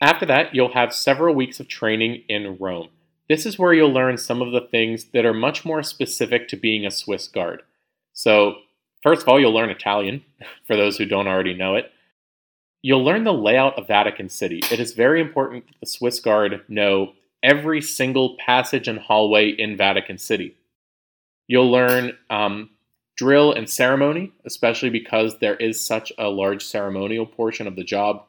After 0.00 0.26
that, 0.26 0.54
you'll 0.54 0.72
have 0.72 0.94
several 0.94 1.34
weeks 1.34 1.60
of 1.60 1.68
training 1.68 2.22
in 2.28 2.56
Rome. 2.58 2.88
This 3.28 3.44
is 3.44 3.58
where 3.58 3.74
you'll 3.74 3.92
learn 3.92 4.16
some 4.16 4.40
of 4.40 4.52
the 4.52 4.66
things 4.70 5.04
that 5.12 5.26
are 5.26 5.34
much 5.34 5.64
more 5.64 5.82
specific 5.82 6.48
to 6.48 6.56
being 6.56 6.86
a 6.86 6.90
Swiss 6.90 7.28
Guard. 7.28 7.62
So, 8.14 8.54
first 9.02 9.22
of 9.22 9.28
all, 9.28 9.40
you'll 9.40 9.54
learn 9.54 9.70
Italian, 9.70 10.24
for 10.66 10.76
those 10.76 10.96
who 10.96 11.04
don't 11.04 11.28
already 11.28 11.54
know 11.54 11.74
it. 11.74 11.90
You'll 12.82 13.04
learn 13.04 13.24
the 13.24 13.32
layout 13.32 13.78
of 13.78 13.88
Vatican 13.88 14.28
City. 14.28 14.60
It 14.70 14.78
is 14.78 14.92
very 14.92 15.20
important 15.20 15.66
that 15.66 15.80
the 15.80 15.86
Swiss 15.86 16.20
Guard 16.20 16.62
know 16.68 17.12
every 17.42 17.80
single 17.80 18.36
passage 18.44 18.88
and 18.88 18.98
hallway 18.98 19.50
in 19.50 19.76
Vatican 19.76 20.18
City. 20.18 20.56
You'll 21.48 21.70
learn 21.70 22.16
um, 22.30 22.70
drill 23.16 23.52
and 23.52 23.68
ceremony, 23.68 24.32
especially 24.46 24.90
because 24.90 25.38
there 25.38 25.56
is 25.56 25.84
such 25.84 26.12
a 26.18 26.28
large 26.28 26.64
ceremonial 26.64 27.26
portion 27.26 27.66
of 27.66 27.74
the 27.74 27.84
job. 27.84 28.24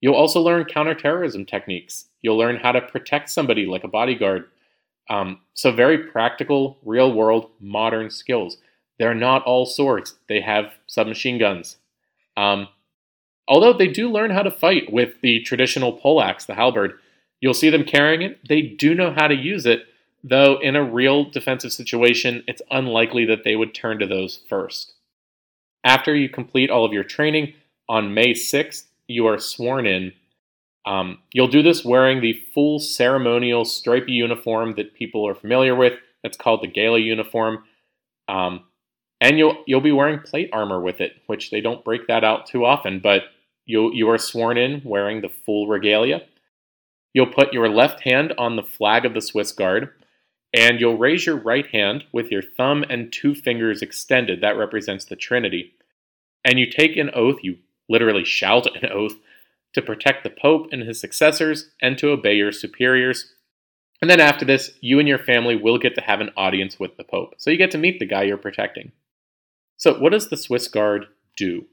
You'll 0.00 0.14
also 0.14 0.40
learn 0.40 0.64
counterterrorism 0.64 1.46
techniques. 1.46 2.06
You'll 2.20 2.36
learn 2.36 2.56
how 2.56 2.72
to 2.72 2.82
protect 2.82 3.30
somebody 3.30 3.66
like 3.66 3.84
a 3.84 3.88
bodyguard. 3.88 4.46
Um, 5.08 5.40
so, 5.54 5.72
very 5.72 5.98
practical, 5.98 6.78
real 6.84 7.12
world, 7.12 7.50
modern 7.60 8.10
skills. 8.10 8.58
They're 8.98 9.14
not 9.14 9.44
all 9.44 9.66
swords, 9.66 10.14
they 10.28 10.40
have 10.40 10.72
submachine 10.86 11.38
guns. 11.38 11.76
Um, 12.36 12.68
although 13.48 13.72
they 13.72 13.88
do 13.88 14.10
learn 14.10 14.30
how 14.30 14.42
to 14.42 14.50
fight 14.50 14.92
with 14.92 15.20
the 15.22 15.40
traditional 15.40 15.92
poleaxe, 15.92 16.44
the 16.44 16.54
halberd. 16.54 16.98
You'll 17.40 17.54
see 17.54 17.70
them 17.70 17.84
carrying 17.84 18.22
it. 18.22 18.38
They 18.48 18.62
do 18.62 18.94
know 18.94 19.12
how 19.12 19.26
to 19.26 19.34
use 19.34 19.66
it, 19.66 19.86
though 20.22 20.58
in 20.60 20.76
a 20.76 20.84
real 20.84 21.24
defensive 21.24 21.72
situation, 21.72 22.44
it's 22.46 22.62
unlikely 22.70 23.24
that 23.26 23.42
they 23.44 23.56
would 23.56 23.74
turn 23.74 23.98
to 23.98 24.06
those 24.06 24.40
first. 24.48 24.94
After 25.84 26.14
you 26.14 26.28
complete 26.28 26.70
all 26.70 26.84
of 26.84 26.92
your 26.92 27.02
training, 27.02 27.54
on 27.88 28.14
May 28.14 28.32
6th, 28.32 28.84
you 29.06 29.26
are 29.26 29.38
sworn 29.38 29.86
in. 29.86 30.12
Um, 30.86 31.18
you'll 31.32 31.48
do 31.48 31.62
this 31.62 31.84
wearing 31.84 32.20
the 32.20 32.40
full 32.54 32.78
ceremonial 32.78 33.64
stripy 33.64 34.12
uniform 34.12 34.74
that 34.76 34.94
people 34.94 35.26
are 35.28 35.34
familiar 35.34 35.74
with. 35.74 35.94
That's 36.22 36.36
called 36.36 36.62
the 36.62 36.68
gala 36.68 36.98
uniform. 36.98 37.64
Um, 38.28 38.64
and 39.22 39.38
you'll 39.38 39.62
you'll 39.66 39.80
be 39.80 39.92
wearing 39.92 40.18
plate 40.18 40.50
armor 40.52 40.80
with 40.80 41.00
it, 41.00 41.12
which 41.26 41.50
they 41.50 41.60
don't 41.60 41.84
break 41.84 42.08
that 42.08 42.24
out 42.24 42.46
too 42.46 42.64
often. 42.64 42.98
But 42.98 43.22
you 43.64 43.92
you 43.94 44.10
are 44.10 44.18
sworn 44.18 44.58
in 44.58 44.82
wearing 44.84 45.22
the 45.22 45.28
full 45.28 45.68
regalia. 45.68 46.22
You'll 47.14 47.32
put 47.32 47.52
your 47.52 47.68
left 47.68 48.00
hand 48.00 48.34
on 48.36 48.56
the 48.56 48.64
flag 48.64 49.04
of 49.04 49.14
the 49.14 49.20
Swiss 49.20 49.52
Guard, 49.52 49.90
and 50.52 50.80
you'll 50.80 50.98
raise 50.98 51.24
your 51.24 51.36
right 51.36 51.66
hand 51.68 52.04
with 52.12 52.32
your 52.32 52.42
thumb 52.42 52.84
and 52.90 53.12
two 53.12 53.34
fingers 53.34 53.80
extended. 53.80 54.40
That 54.40 54.58
represents 54.58 55.04
the 55.04 55.16
Trinity. 55.16 55.74
And 56.44 56.58
you 56.58 56.68
take 56.68 56.96
an 56.96 57.10
oath, 57.14 57.36
you 57.42 57.58
literally 57.88 58.24
shout 58.24 58.66
an 58.74 58.90
oath, 58.90 59.14
to 59.74 59.82
protect 59.82 60.24
the 60.24 60.30
Pope 60.30 60.68
and 60.72 60.82
his 60.82 60.98
successors 60.98 61.70
and 61.80 61.96
to 61.98 62.10
obey 62.10 62.34
your 62.34 62.50
superiors. 62.50 63.32
And 64.00 64.10
then 64.10 64.18
after 64.18 64.44
this, 64.44 64.72
you 64.80 64.98
and 64.98 65.06
your 65.06 65.18
family 65.18 65.54
will 65.54 65.78
get 65.78 65.94
to 65.94 66.00
have 66.00 66.20
an 66.20 66.30
audience 66.36 66.80
with 66.80 66.96
the 66.96 67.04
Pope. 67.04 67.34
So 67.38 67.50
you 67.50 67.56
get 67.56 67.70
to 67.70 67.78
meet 67.78 68.00
the 68.00 68.06
guy 68.06 68.24
you're 68.24 68.36
protecting. 68.36 68.90
So, 69.82 69.98
what 69.98 70.12
does 70.12 70.28
the 70.28 70.36
Swiss 70.36 70.68
Guard 70.68 71.06
do? 71.36 71.64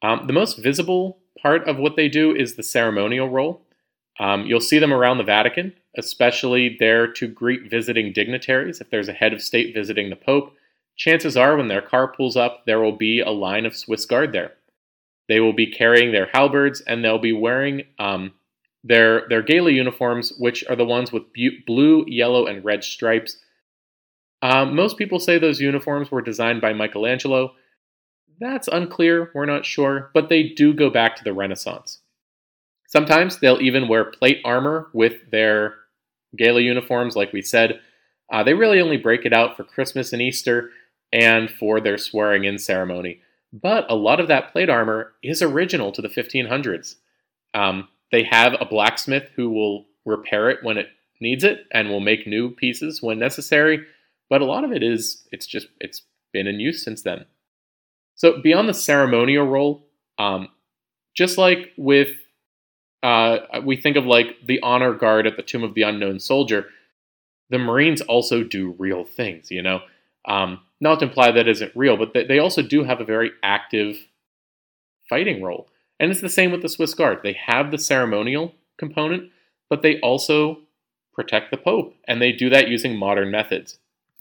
Um, 0.00 0.28
the 0.28 0.32
most 0.32 0.56
visible 0.56 1.18
part 1.42 1.68
of 1.68 1.78
what 1.78 1.96
they 1.96 2.08
do 2.08 2.32
is 2.32 2.54
the 2.54 2.62
ceremonial 2.62 3.28
role. 3.28 3.66
Um, 4.20 4.46
you'll 4.46 4.60
see 4.60 4.78
them 4.78 4.92
around 4.92 5.18
the 5.18 5.24
Vatican, 5.24 5.74
especially 5.98 6.76
there 6.78 7.08
to 7.14 7.26
greet 7.26 7.68
visiting 7.68 8.12
dignitaries. 8.12 8.80
If 8.80 8.90
there's 8.90 9.08
a 9.08 9.12
head 9.12 9.32
of 9.32 9.42
state 9.42 9.74
visiting 9.74 10.10
the 10.10 10.14
Pope, 10.14 10.54
chances 10.94 11.36
are 11.36 11.56
when 11.56 11.66
their 11.66 11.82
car 11.82 12.06
pulls 12.06 12.36
up, 12.36 12.66
there 12.66 12.78
will 12.78 12.96
be 12.96 13.18
a 13.18 13.30
line 13.30 13.66
of 13.66 13.76
Swiss 13.76 14.06
Guard 14.06 14.32
there. 14.32 14.52
They 15.28 15.40
will 15.40 15.52
be 15.52 15.66
carrying 15.66 16.12
their 16.12 16.30
halberds 16.32 16.82
and 16.82 17.04
they'll 17.04 17.18
be 17.18 17.32
wearing 17.32 17.82
um, 17.98 18.32
their, 18.84 19.26
their 19.28 19.42
gala 19.42 19.72
uniforms, 19.72 20.32
which 20.38 20.62
are 20.68 20.76
the 20.76 20.84
ones 20.84 21.10
with 21.10 21.32
bu- 21.32 21.64
blue, 21.66 22.04
yellow, 22.06 22.46
and 22.46 22.64
red 22.64 22.84
stripes. 22.84 23.38
Um, 24.46 24.76
most 24.76 24.96
people 24.96 25.18
say 25.18 25.38
those 25.38 25.60
uniforms 25.60 26.08
were 26.08 26.22
designed 26.22 26.60
by 26.60 26.72
Michelangelo. 26.72 27.54
That's 28.38 28.68
unclear, 28.68 29.32
we're 29.34 29.44
not 29.44 29.66
sure, 29.66 30.12
but 30.14 30.28
they 30.28 30.44
do 30.44 30.72
go 30.72 30.88
back 30.88 31.16
to 31.16 31.24
the 31.24 31.32
Renaissance. 31.32 31.98
Sometimes 32.86 33.40
they'll 33.40 33.60
even 33.60 33.88
wear 33.88 34.04
plate 34.04 34.40
armor 34.44 34.88
with 34.92 35.32
their 35.32 35.74
gala 36.36 36.60
uniforms, 36.60 37.16
like 37.16 37.32
we 37.32 37.42
said. 37.42 37.80
Uh, 38.32 38.44
they 38.44 38.54
really 38.54 38.80
only 38.80 38.96
break 38.96 39.24
it 39.24 39.32
out 39.32 39.56
for 39.56 39.64
Christmas 39.64 40.12
and 40.12 40.22
Easter 40.22 40.70
and 41.12 41.50
for 41.50 41.80
their 41.80 41.98
swearing 41.98 42.44
in 42.44 42.56
ceremony. 42.56 43.22
But 43.52 43.90
a 43.90 43.96
lot 43.96 44.20
of 44.20 44.28
that 44.28 44.52
plate 44.52 44.70
armor 44.70 45.14
is 45.24 45.42
original 45.42 45.90
to 45.90 46.00
the 46.00 46.08
1500s. 46.08 46.94
Um, 47.52 47.88
they 48.12 48.22
have 48.22 48.54
a 48.60 48.64
blacksmith 48.64 49.28
who 49.34 49.50
will 49.50 49.86
repair 50.04 50.50
it 50.50 50.62
when 50.62 50.78
it 50.78 50.86
needs 51.20 51.42
it 51.42 51.66
and 51.72 51.88
will 51.88 51.98
make 51.98 52.28
new 52.28 52.50
pieces 52.50 53.02
when 53.02 53.18
necessary. 53.18 53.84
But 54.28 54.42
a 54.42 54.46
lot 54.46 54.64
of 54.64 54.72
it 54.72 54.82
is, 54.82 55.26
it's 55.32 55.46
just, 55.46 55.68
it's 55.80 56.02
been 56.32 56.46
in 56.46 56.60
use 56.60 56.84
since 56.84 57.02
then. 57.02 57.26
So 58.14 58.40
beyond 58.42 58.68
the 58.68 58.74
ceremonial 58.74 59.46
role, 59.46 59.86
um, 60.18 60.48
just 61.14 61.38
like 61.38 61.72
with 61.76 62.10
uh, 63.02 63.60
we 63.64 63.76
think 63.76 63.96
of 63.96 64.04
like 64.04 64.34
the 64.44 64.60
honor 64.62 64.92
guard 64.92 65.26
at 65.26 65.36
the 65.36 65.42
Tomb 65.42 65.62
of 65.62 65.74
the 65.74 65.82
Unknown 65.82 66.18
Soldier, 66.18 66.66
the 67.50 67.58
Marines 67.58 68.00
also 68.00 68.42
do 68.42 68.74
real 68.78 69.04
things, 69.04 69.50
you 69.50 69.62
know. 69.62 69.80
Um, 70.26 70.60
not 70.80 70.98
to 70.98 71.06
imply 71.06 71.30
that 71.30 71.46
isn't 71.46 71.70
real, 71.76 71.96
but 71.96 72.12
they 72.12 72.38
also 72.38 72.62
do 72.62 72.82
have 72.82 73.00
a 73.00 73.04
very 73.04 73.30
active 73.42 73.96
fighting 75.08 75.42
role. 75.42 75.68
And 76.00 76.10
it's 76.10 76.20
the 76.20 76.28
same 76.28 76.50
with 76.50 76.62
the 76.62 76.68
Swiss 76.68 76.94
Guard. 76.94 77.20
They 77.22 77.36
have 77.46 77.70
the 77.70 77.78
ceremonial 77.78 78.54
component, 78.76 79.30
but 79.70 79.82
they 79.82 80.00
also 80.00 80.58
protect 81.14 81.50
the 81.50 81.56
Pope, 81.56 81.94
and 82.06 82.20
they 82.20 82.32
do 82.32 82.50
that 82.50 82.68
using 82.68 82.96
modern 82.96 83.30
methods. 83.30 83.78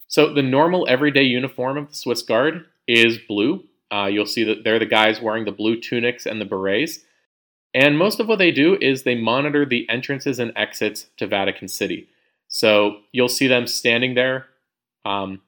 So 0.08 0.34
the 0.34 0.42
normal 0.42 0.88
everyday 0.88 1.24
uniform 1.24 1.78
of 1.78 1.90
the 1.90 1.96
Swiss 1.96 2.22
Guard 2.22 2.66
is 2.88 3.18
blue. 3.28 3.64
Uh, 3.92 4.06
you'll 4.06 4.26
see 4.26 4.44
that 4.44 4.64
they're 4.64 4.80
the 4.80 4.86
guys 4.86 5.22
wearing 5.22 5.46
the 5.46 5.52
blue 5.52 5.80
tunics 5.80 6.26
and 6.26 6.40
the 6.40 6.46
berets. 6.46 7.00
And 7.74 7.98
most 7.98 8.20
of 8.20 8.28
what 8.28 8.40
they 8.40 8.52
do 8.52 8.78
is 8.80 9.04
they 9.04 9.16
monitor 9.16 9.66
the 9.66 9.88
entrances 9.90 10.40
and 10.40 10.54
exits 10.56 11.08
to 11.18 11.28
Vatican 11.28 11.68
City. 11.68 12.08
So 12.48 12.98
you'll 13.12 13.28
see 13.28 13.48
them 13.48 13.68
standing 13.68 14.16
there 14.16 14.46
um, 15.04 15.42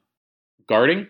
guarding. 0.68 1.08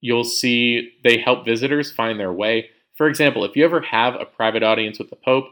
You'll 0.00 0.24
see 0.24 0.92
they 1.04 1.18
help 1.18 1.44
visitors 1.44 1.90
find 1.90 2.18
their 2.18 2.32
way. 2.32 2.68
For 2.96 3.08
example, 3.08 3.44
if 3.44 3.56
you 3.56 3.64
ever 3.64 3.80
have 3.80 4.14
a 4.14 4.26
private 4.26 4.62
audience 4.62 4.98
with 4.98 5.10
the 5.10 5.16
Pope, 5.16 5.46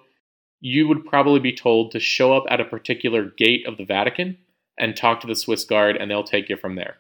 you 0.61 0.87
would 0.87 1.07
probably 1.07 1.41
be 1.41 1.55
told 1.55 1.93
to 1.93 2.01
show 2.01 2.37
up 2.37 2.45
at 2.51 2.61
a 2.61 2.65
particular 2.65 3.25
gate 3.25 3.67
of 3.67 3.79
the 3.79 3.85
Vatican 3.85 4.37
and 4.79 4.97
talk 4.97 5.21
to 5.21 5.27
the 5.27 5.35
Swiss 5.35 5.65
Guard, 5.65 5.97
and 5.97 6.11
they'll 6.11 6.23
take 6.23 6.49
you 6.49 6.57
from 6.57 6.75
there. 6.75 6.99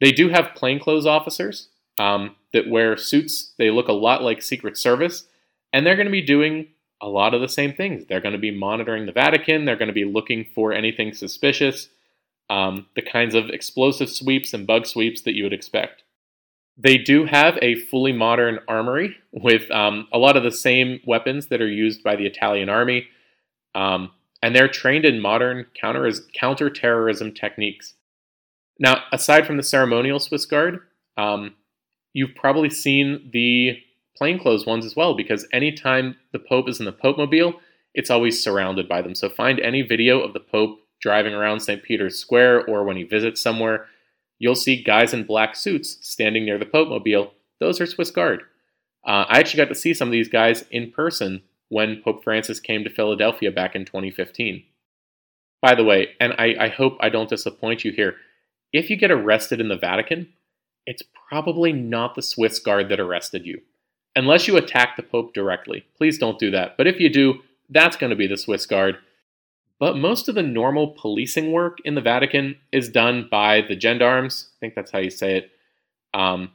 They 0.00 0.12
do 0.12 0.28
have 0.28 0.54
plainclothes 0.54 1.06
officers 1.06 1.68
um, 1.98 2.36
that 2.52 2.68
wear 2.68 2.96
suits. 2.96 3.52
They 3.58 3.70
look 3.70 3.88
a 3.88 3.92
lot 3.92 4.22
like 4.22 4.42
Secret 4.42 4.76
Service, 4.76 5.24
and 5.72 5.84
they're 5.84 5.96
going 5.96 6.06
to 6.06 6.12
be 6.12 6.22
doing 6.22 6.68
a 7.00 7.08
lot 7.08 7.34
of 7.34 7.40
the 7.40 7.48
same 7.48 7.72
things. 7.72 8.04
They're 8.06 8.20
going 8.20 8.32
to 8.32 8.38
be 8.38 8.50
monitoring 8.50 9.06
the 9.06 9.12
Vatican, 9.12 9.64
they're 9.64 9.76
going 9.76 9.88
to 9.88 9.94
be 9.94 10.04
looking 10.04 10.46
for 10.54 10.72
anything 10.72 11.12
suspicious, 11.12 11.88
um, 12.50 12.86
the 12.96 13.02
kinds 13.02 13.34
of 13.34 13.50
explosive 13.50 14.10
sweeps 14.10 14.54
and 14.54 14.66
bug 14.66 14.86
sweeps 14.86 15.22
that 15.22 15.34
you 15.34 15.44
would 15.44 15.52
expect. 15.52 16.02
They 16.76 16.96
do 16.96 17.24
have 17.24 17.58
a 17.60 17.74
fully 17.74 18.12
modern 18.12 18.60
armory 18.68 19.16
with 19.32 19.68
um, 19.70 20.06
a 20.12 20.18
lot 20.18 20.36
of 20.36 20.44
the 20.44 20.52
same 20.52 21.00
weapons 21.04 21.48
that 21.48 21.60
are 21.60 21.68
used 21.68 22.04
by 22.04 22.14
the 22.14 22.26
Italian 22.26 22.68
army, 22.68 23.08
um, 23.74 24.12
and 24.42 24.54
they're 24.54 24.68
trained 24.68 25.04
in 25.04 25.20
modern 25.20 25.66
counter 25.74 26.08
counterterrorism 26.34 27.34
techniques. 27.34 27.94
Now, 28.78 29.02
aside 29.12 29.46
from 29.46 29.56
the 29.56 29.62
ceremonial 29.62 30.20
Swiss 30.20 30.46
Guard, 30.46 30.80
um, 31.16 31.54
you've 32.12 32.34
probably 32.34 32.70
seen 32.70 33.30
the 33.32 33.78
plainclothes 34.16 34.66
ones 34.66 34.84
as 34.84 34.96
well, 34.96 35.14
because 35.14 35.46
anytime 35.52 36.16
the 36.32 36.38
Pope 36.38 36.68
is 36.68 36.78
in 36.78 36.86
the 36.86 36.92
Pope 36.92 37.18
Mobile, 37.18 37.60
it's 37.94 38.10
always 38.10 38.42
surrounded 38.42 38.88
by 38.88 39.02
them. 39.02 39.14
So 39.14 39.28
find 39.28 39.58
any 39.60 39.82
video 39.82 40.20
of 40.20 40.32
the 40.32 40.40
Pope 40.40 40.80
driving 41.00 41.34
around 41.34 41.60
St. 41.60 41.82
Peter's 41.82 42.18
Square 42.18 42.66
or 42.66 42.84
when 42.84 42.96
he 42.96 43.04
visits 43.04 43.40
somewhere, 43.40 43.86
you'll 44.38 44.54
see 44.54 44.82
guys 44.82 45.14
in 45.14 45.24
black 45.24 45.56
suits 45.56 45.98
standing 46.02 46.44
near 46.44 46.58
the 46.58 46.66
Pope 46.66 46.88
Mobile. 46.88 47.32
Those 47.60 47.80
are 47.80 47.86
Swiss 47.86 48.10
Guard. 48.10 48.42
Uh, 49.06 49.24
I 49.28 49.38
actually 49.38 49.62
got 49.62 49.68
to 49.68 49.74
see 49.74 49.94
some 49.94 50.08
of 50.08 50.12
these 50.12 50.28
guys 50.28 50.64
in 50.70 50.90
person 50.90 51.42
when 51.68 52.02
Pope 52.02 52.24
Francis 52.24 52.60
came 52.60 52.84
to 52.84 52.90
Philadelphia 52.90 53.50
back 53.50 53.74
in 53.74 53.84
2015. 53.84 54.64
By 55.60 55.74
the 55.74 55.84
way, 55.84 56.10
and 56.20 56.34
I, 56.38 56.54
I 56.58 56.68
hope 56.68 56.96
I 57.00 57.08
don't 57.08 57.28
disappoint 57.28 57.84
you 57.84 57.92
here, 57.92 58.16
if 58.72 58.90
you 58.90 58.96
get 58.96 59.10
arrested 59.10 59.60
in 59.60 59.68
the 59.68 59.76
Vatican, 59.76 60.28
it's 60.86 61.02
probably 61.28 61.72
not 61.72 62.14
the 62.14 62.22
Swiss 62.22 62.58
guard 62.58 62.88
that 62.88 63.00
arrested 63.00 63.46
you. 63.46 63.60
Unless 64.16 64.48
you 64.48 64.56
attack 64.56 64.96
the 64.96 65.02
Pope 65.02 65.34
directly. 65.34 65.84
Please 65.96 66.18
don't 66.18 66.38
do 66.38 66.50
that. 66.50 66.76
But 66.76 66.86
if 66.86 66.98
you 66.98 67.08
do, 67.08 67.40
that's 67.68 67.96
going 67.96 68.10
to 68.10 68.16
be 68.16 68.26
the 68.26 68.36
Swiss 68.36 68.66
guard. 68.66 68.96
But 69.78 69.96
most 69.96 70.28
of 70.28 70.34
the 70.34 70.42
normal 70.42 70.88
policing 70.98 71.52
work 71.52 71.78
in 71.84 71.94
the 71.94 72.00
Vatican 72.00 72.56
is 72.72 72.88
done 72.88 73.28
by 73.30 73.60
the 73.60 73.78
gendarmes. 73.78 74.50
I 74.50 74.58
think 74.58 74.74
that's 74.74 74.90
how 74.90 74.98
you 74.98 75.10
say 75.10 75.36
it. 75.36 75.50
Um, 76.14 76.50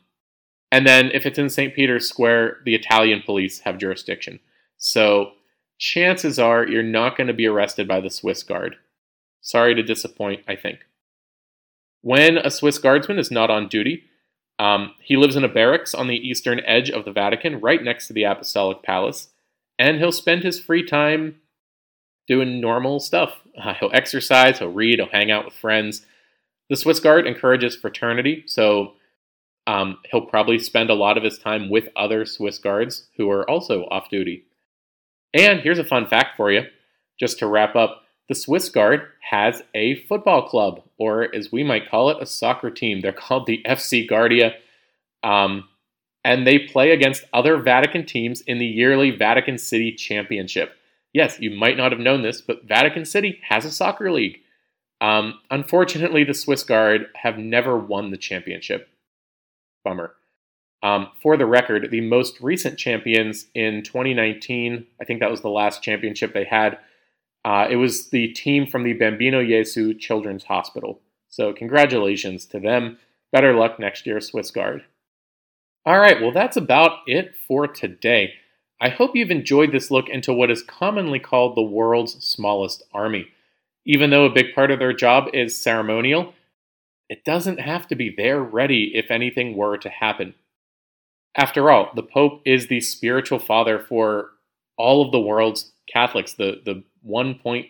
and 0.72 0.86
then 0.86 1.12
if 1.14 1.26
it's 1.26 1.38
in 1.38 1.50
St. 1.50 1.74
Peter's 1.74 2.10
Square, 2.10 2.58
the 2.66 2.76
Italian 2.76 3.22
police 3.24 3.60
have 3.60 3.78
jurisdiction. 3.78 4.40
So 4.78 5.34
chances 5.78 6.40
are 6.40 6.68
you're 6.68 6.84
not 6.84 7.16
going 7.16 7.28
to 7.28 7.34
be 7.34 7.48
arrested 7.48 7.88
by 7.88 8.02
the 8.02 8.10
Swiss 8.10 8.44
Guard. 8.44 8.76
Sorry 9.40 9.76
to 9.76 9.84
disappoint, 9.84 10.42
I 10.48 10.56
think. 10.56 10.80
When 12.04 12.38
a 12.38 12.52
Swiss 12.52 12.80
guardsman 12.80 13.18
is 13.18 13.32
not 13.32 13.50
on 13.50 13.70
duty, 13.70 14.04
um, 14.60 14.94
he 15.02 15.16
lives 15.16 15.38
in 15.38 15.46
a 15.46 15.48
barracks 15.48 15.94
on 15.94 16.08
the 16.08 16.18
eastern 16.18 16.60
edge 16.66 16.90
of 16.90 17.06
the 17.06 17.14
Vatican, 17.14 17.62
right 17.62 17.82
next 17.82 18.08
to 18.08 18.14
the 18.14 18.26
Apostolic 18.26 18.84
Palace, 18.84 19.30
and 19.80 19.98
he'll 19.98 20.12
spend 20.12 20.44
his 20.44 20.60
free 20.60 20.86
time 20.86 21.38
doing 22.28 22.62
normal 22.62 23.00
stuff. 23.00 23.40
Uh, 23.56 23.76
he'll 23.76 23.92
exercise, 23.94 24.58
he'll 24.58 24.72
read, 24.72 24.98
he'll 24.98 25.08
hang 25.10 25.30
out 25.30 25.46
with 25.46 25.54
friends. 25.54 26.04
The 26.72 26.76
Swiss 26.76 27.00
Guard 27.00 27.28
encourages 27.28 27.76
fraternity, 27.76 28.46
so 28.48 28.94
um, 29.68 30.00
he'll 30.10 30.26
probably 30.26 30.58
spend 30.58 30.90
a 30.90 30.96
lot 30.96 31.20
of 31.20 31.24
his 31.24 31.38
time 31.38 31.70
with 31.70 31.88
other 31.96 32.26
Swiss 32.26 32.58
Guards 32.58 33.10
who 33.16 33.30
are 33.30 33.48
also 33.48 33.84
off 33.92 34.10
duty. 34.10 34.46
And 35.36 35.60
here's 35.60 35.78
a 35.78 35.84
fun 35.84 36.08
fact 36.08 36.36
for 36.36 36.52
you, 36.52 36.64
just 37.20 37.38
to 37.40 37.48
wrap 37.48 37.76
up 37.76 38.03
the 38.30 38.36
Swiss 38.36 38.70
Guard 38.70 39.02
has 39.30 39.62
a 39.74 39.96
football 40.06 40.48
club, 40.48 40.84
or 40.98 41.34
as 41.36 41.52
we 41.52 41.64
might 41.64 41.90
call 41.90 42.10
it, 42.10 42.22
a 42.22 42.26
soccer 42.26 42.70
team. 42.70 43.02
They're 43.02 43.12
called 43.12 43.46
the 43.46 43.62
FC 43.68 44.08
Guardia. 44.08 44.56
Um, 45.24 45.68
and 46.24 46.48
they 46.48 46.60
play 46.60 46.92
against 46.92 47.26
other 47.34 47.58
Vatican 47.58 48.06
teams 48.06 48.42
in 48.42 48.60
the 48.60 48.66
yearly 48.66 49.12
Vatican 49.12 49.58
City 49.58 49.92
Championship. 49.92 50.74
Yes, 51.14 51.40
you 51.40 51.52
might 51.52 51.78
not 51.78 51.92
have 51.92 52.00
known 52.00 52.22
this, 52.22 52.42
but 52.42 52.64
Vatican 52.64 53.06
City 53.06 53.40
has 53.50 53.66
a 53.66 53.72
soccer 53.72 54.12
league. 54.12 54.40
Um, 55.02 55.40
unfortunately, 55.52 56.24
the 56.24 56.34
Swiss 56.34 56.64
Guard 56.64 57.08
have 57.16 57.38
never 57.38 57.78
won 57.78 58.10
the 58.10 58.18
championship. 58.18 58.88
Bummer. 59.84 60.14
Um, 60.82 61.10
for 61.22 61.38
the 61.38 61.46
record, 61.46 61.92
the 61.92 62.02
most 62.02 62.40
recent 62.42 62.78
champions 62.78 63.48
in 63.54 63.84
2019, 63.84 64.86
I 65.00 65.06
think 65.06 65.20
that 65.20 65.32
was 65.32 65.42
the 65.42 65.50
last 65.50 65.84
championship 65.84 66.34
they 66.34 66.44
had, 66.46 66.78
uh, 67.46 67.68
it 67.70 67.76
was 67.76 68.10
the 68.10 68.30
team 68.30 68.68
from 68.68 68.84
the 68.84 68.94
Bambino 68.94 69.42
Gesù 69.42 70.00
Children's 70.00 70.46
Hospital. 70.46 71.02
So, 71.30 71.52
congratulations 71.52 72.46
to 72.48 72.60
them. 72.60 72.98
Better 73.32 73.54
luck 73.54 73.80
next 73.80 74.06
year, 74.06 74.22
Swiss 74.22 74.52
Guard. 74.52 74.84
All 75.86 76.00
right, 76.00 76.22
well, 76.22 76.32
that's 76.32 76.56
about 76.56 77.00
it 77.08 77.36
for 77.36 77.68
today. 77.68 78.34
I 78.80 78.90
hope 78.90 79.16
you've 79.16 79.32
enjoyed 79.32 79.72
this 79.72 79.92
look 79.92 80.08
into 80.10 80.34
what 80.34 80.52
is 80.52 80.62
commonly 80.62 81.20
called 81.20 81.56
the 81.56 81.62
world's 81.62 82.24
smallest 82.26 82.84
army. 82.94 83.28
Even 83.86 84.10
though 84.10 84.26
a 84.26 84.34
big 84.34 84.54
part 84.56 84.72
of 84.72 84.80
their 84.80 84.94
job 84.94 85.30
is 85.34 85.60
ceremonial, 85.60 86.34
it 87.10 87.26
doesn't 87.26 87.60
have 87.60 87.88
to 87.88 87.96
be 87.96 88.14
there 88.16 88.42
ready 88.42 88.92
if 88.96 89.12
anything 89.12 89.58
were 89.58 89.78
to 89.78 89.90
happen. 89.90 90.36
After 91.36 91.70
all, 91.70 91.92
the 91.96 92.04
Pope 92.04 92.42
is 92.46 92.68
the 92.68 92.80
spiritual 92.80 93.40
father 93.40 93.80
for 93.80 94.30
all 94.78 95.06
of 95.06 95.12
the 95.12 95.20
world's 95.20 95.72
Catholics, 95.92 96.34
the, 96.34 96.62
the 96.64 96.84
1. 97.04 97.36
Point, 97.36 97.68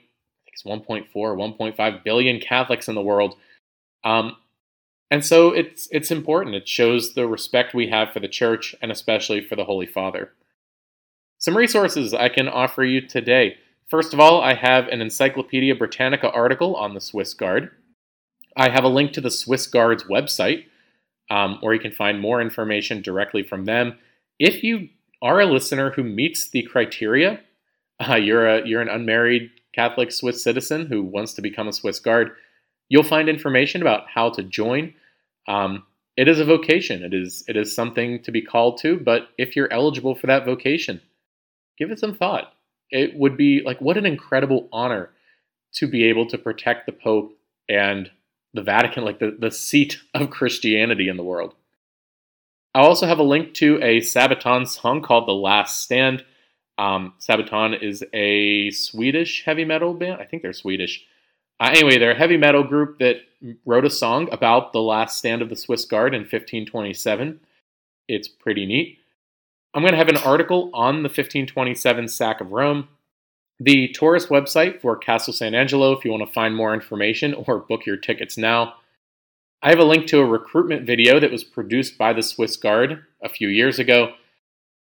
it's 0.48 0.64
1.4, 0.64 1.08
1.5 1.14 2.04
billion 2.04 2.40
Catholics 2.40 2.88
in 2.88 2.96
the 2.96 3.02
world. 3.02 3.36
Um, 4.04 4.38
and 5.12 5.24
so 5.24 5.52
it's 5.52 5.88
it's 5.92 6.12
important. 6.12 6.56
It 6.56 6.68
shows 6.68 7.14
the 7.14 7.28
respect 7.28 7.74
we 7.74 7.90
have 7.90 8.12
for 8.12 8.20
the 8.20 8.28
church 8.28 8.76
and 8.82 8.92
especially 8.92 9.42
for 9.42 9.56
the 9.56 9.66
Holy 9.66 9.86
Father. 9.86 10.32
Some 11.38 11.58
resources 11.58 12.14
I 12.14 12.30
can 12.30 12.48
offer 12.48 12.84
you 12.84 13.02
today. 13.08 13.58
First 13.90 14.14
of 14.14 14.20
all, 14.20 14.42
I 14.42 14.56
have 14.56 14.88
an 14.88 15.02
Encyclopedia 15.02 15.76
Britannica 15.76 16.32
article 16.32 16.76
on 16.76 16.94
the 16.94 17.02
Swiss 17.02 17.34
Guard. 17.34 17.70
I 18.58 18.70
have 18.70 18.84
a 18.84 18.90
link 18.90 19.14
to 19.14 19.22
the 19.22 19.30
Swiss 19.30 19.68
Guard's 19.68 20.06
website, 20.06 20.66
um, 21.30 21.58
where 21.62 21.74
you 21.74 21.80
can 21.80 21.92
find 21.92 22.20
more 22.20 22.42
information 22.42 23.02
directly 23.02 23.44
from 23.44 23.66
them. 23.66 24.00
If 24.40 24.64
you 24.64 24.90
are 25.22 25.42
a 25.42 25.46
listener 25.46 25.92
who 25.92 26.04
meets 26.04 26.50
the 26.50 26.64
criteria 26.64 27.42
uh, 28.10 28.16
you're 28.16 28.48
a 28.48 28.68
you're 28.68 28.82
an 28.82 28.90
unmarried 28.90 29.52
Catholic 29.74 30.12
Swiss 30.12 30.44
citizen 30.44 30.86
who 30.86 31.04
wants 31.04 31.34
to 31.34 31.42
become 31.42 31.68
a 31.68 31.74
Swiss 31.74 32.00
Guard, 32.00 32.32
you'll 32.90 33.04
find 33.04 33.28
information 33.28 33.82
about 33.82 34.04
how 34.14 34.30
to 34.32 34.44
join. 34.44 34.94
Um, 35.48 35.84
it 36.16 36.28
is 36.28 36.40
a 36.40 36.46
vocation. 36.46 37.04
It 37.04 37.14
is 37.14 37.44
it 37.48 37.58
is 37.58 37.76
something 37.76 38.22
to 38.24 38.32
be 38.32 38.42
called 38.42 38.80
to. 38.82 38.98
But 38.98 39.30
if 39.38 39.56
you're 39.56 39.72
eligible 39.72 40.16
for 40.16 40.28
that 40.28 40.46
vocation, 40.46 41.02
give 41.78 41.92
it 41.92 42.00
some 42.00 42.16
thought. 42.16 42.54
It 42.92 43.16
would 43.16 43.36
be 43.36 43.62
like 43.66 43.82
what 43.82 43.98
an 43.98 44.06
incredible 44.06 44.70
honor 44.72 45.10
to 45.76 45.88
be 45.88 46.06
able 46.06 46.28
to 46.28 46.38
protect 46.38 46.86
the 46.86 46.92
Pope 46.92 47.36
and 47.68 48.12
the 48.54 48.62
Vatican, 48.62 49.04
like 49.04 49.20
the, 49.20 49.36
the 49.38 49.50
seat 49.50 50.00
of 50.14 50.30
Christianity 50.30 51.10
in 51.10 51.18
the 51.18 51.24
world. 51.24 51.56
I'll 52.76 52.86
also 52.86 53.08
have 53.08 53.20
a 53.20 53.24
link 53.24 53.54
to 53.56 53.78
a 53.82 54.00
Sabaton 54.00 54.68
song 54.68 55.02
called 55.02 55.28
The 55.28 55.34
Last 55.34 55.82
Stand. 55.82 56.24
Um, 56.78 57.14
Sabaton 57.20 57.82
is 57.82 58.04
a 58.14 58.72
Swedish 58.72 59.44
heavy 59.46 59.66
metal 59.66 59.94
band. 59.94 60.22
I 60.22 60.26
think 60.26 60.42
they're 60.42 60.54
Swedish. 60.54 61.06
Uh, 61.60 61.70
anyway, 61.72 61.98
they're 61.98 62.12
a 62.12 62.18
heavy 62.18 62.38
metal 62.38 62.64
group 62.64 63.00
that 63.00 63.18
wrote 63.66 63.86
a 63.86 63.90
song 63.90 64.28
about 64.32 64.74
the 64.74 64.82
last 64.82 65.18
stand 65.18 65.42
of 65.42 65.50
the 65.50 65.56
Swiss 65.56 65.86
Guard 65.86 66.14
in 66.14 66.22
1527. 66.22 67.40
It's 68.08 68.28
pretty 68.28 68.66
neat. 68.66 69.00
I'm 69.74 69.82
going 69.82 69.94
to 69.94 69.98
have 69.98 70.10
an 70.10 70.18
article 70.18 70.70
on 70.74 70.98
the 70.98 71.10
1527 71.10 72.08
sack 72.08 72.42
of 72.42 72.52
Rome, 72.52 72.88
the 73.60 73.88
tourist 73.90 74.30
website 74.30 74.82
for 74.82 74.96
Castel 74.98 75.34
San 75.34 75.56
Angelo 75.56 75.94
if 75.94 76.04
you 76.04 76.12
want 76.12 76.28
to 76.28 76.34
find 76.34 76.56
more 76.56 76.74
information 76.74 77.34
or 77.48 77.60
book 77.60 77.86
your 77.86 77.98
tickets 77.98 78.38
now. 78.38 78.76
I 79.62 79.70
have 79.70 79.80
a 79.80 79.86
link 79.86 80.08
to 80.08 80.20
a 80.20 80.26
recruitment 80.26 80.86
video 80.86 81.20
that 81.20 81.32
was 81.32 81.44
produced 81.44 81.98
by 81.98 82.12
the 82.12 82.22
Swiss 82.22 82.58
Guard 82.58 83.06
a 83.22 83.30
few 83.30 83.48
years 83.48 83.80
ago 83.80 84.14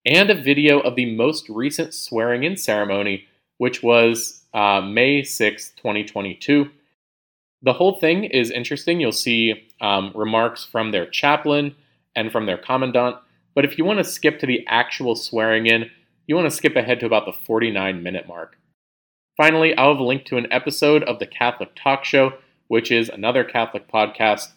and 0.06 0.30
a 0.30 0.40
video 0.40 0.80
of 0.80 0.96
the 0.96 1.14
most 1.14 1.48
recent 1.48 1.94
swearing 1.94 2.44
in 2.44 2.56
ceremony, 2.56 3.26
which 3.58 3.82
was 3.82 4.42
uh, 4.54 4.80
May 4.80 5.22
6, 5.22 5.70
2022. 5.76 6.70
The 7.62 7.72
whole 7.74 7.98
thing 7.98 8.24
is 8.24 8.50
interesting. 8.50 9.00
You'll 9.00 9.12
see 9.12 9.68
um, 9.80 10.12
remarks 10.14 10.64
from 10.64 10.92
their 10.92 11.06
chaplain 11.06 11.74
and 12.16 12.32
from 12.32 12.46
their 12.46 12.56
commandant. 12.56 13.16
But 13.54 13.64
if 13.64 13.76
you 13.76 13.84
want 13.84 13.98
to 13.98 14.04
skip 14.04 14.38
to 14.40 14.46
the 14.46 14.66
actual 14.66 15.14
swearing 15.14 15.66
in, 15.66 15.90
you 16.26 16.34
want 16.36 16.46
to 16.46 16.56
skip 16.56 16.76
ahead 16.76 17.00
to 17.00 17.06
about 17.06 17.26
the 17.26 17.32
49 17.32 18.02
minute 18.02 18.26
mark. 18.26 18.56
Finally, 19.36 19.76
I'll 19.76 19.92
have 19.92 20.00
a 20.00 20.04
link 20.04 20.24
to 20.26 20.36
an 20.36 20.46
episode 20.50 21.02
of 21.04 21.18
the 21.18 21.26
Catholic 21.26 21.70
Talk 21.74 22.04
Show, 22.04 22.34
which 22.68 22.90
is 22.90 23.08
another 23.08 23.44
Catholic 23.44 23.90
podcast. 23.90 24.48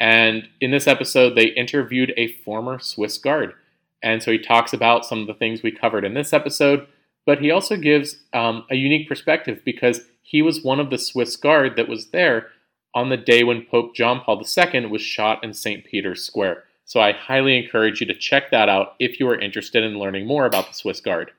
And 0.00 0.48
in 0.60 0.70
this 0.70 0.86
episode, 0.86 1.34
they 1.34 1.46
interviewed 1.46 2.12
a 2.16 2.32
former 2.44 2.78
Swiss 2.78 3.18
Guard. 3.18 3.54
And 4.02 4.22
so 4.22 4.30
he 4.30 4.38
talks 4.38 4.72
about 4.72 5.04
some 5.04 5.20
of 5.20 5.26
the 5.26 5.34
things 5.34 5.62
we 5.62 5.72
covered 5.72 6.04
in 6.04 6.14
this 6.14 6.32
episode, 6.32 6.86
but 7.26 7.40
he 7.40 7.50
also 7.50 7.76
gives 7.76 8.16
um, 8.32 8.64
a 8.70 8.76
unique 8.76 9.08
perspective 9.08 9.60
because 9.64 10.02
he 10.22 10.42
was 10.42 10.62
one 10.62 10.80
of 10.80 10.90
the 10.90 10.98
Swiss 10.98 11.36
Guard 11.36 11.76
that 11.76 11.88
was 11.88 12.08
there 12.08 12.48
on 12.94 13.08
the 13.08 13.16
day 13.16 13.44
when 13.44 13.66
Pope 13.70 13.94
John 13.94 14.20
Paul 14.20 14.42
II 14.42 14.86
was 14.86 15.02
shot 15.02 15.42
in 15.42 15.52
St. 15.52 15.84
Peter's 15.84 16.24
Square. 16.24 16.64
So 16.84 17.00
I 17.00 17.12
highly 17.12 17.56
encourage 17.56 18.00
you 18.00 18.06
to 18.06 18.14
check 18.14 18.50
that 18.50 18.68
out 18.68 18.94
if 18.98 19.20
you 19.20 19.28
are 19.28 19.38
interested 19.38 19.84
in 19.84 19.98
learning 19.98 20.26
more 20.26 20.46
about 20.46 20.68
the 20.68 20.74
Swiss 20.74 21.00
Guard. 21.00 21.32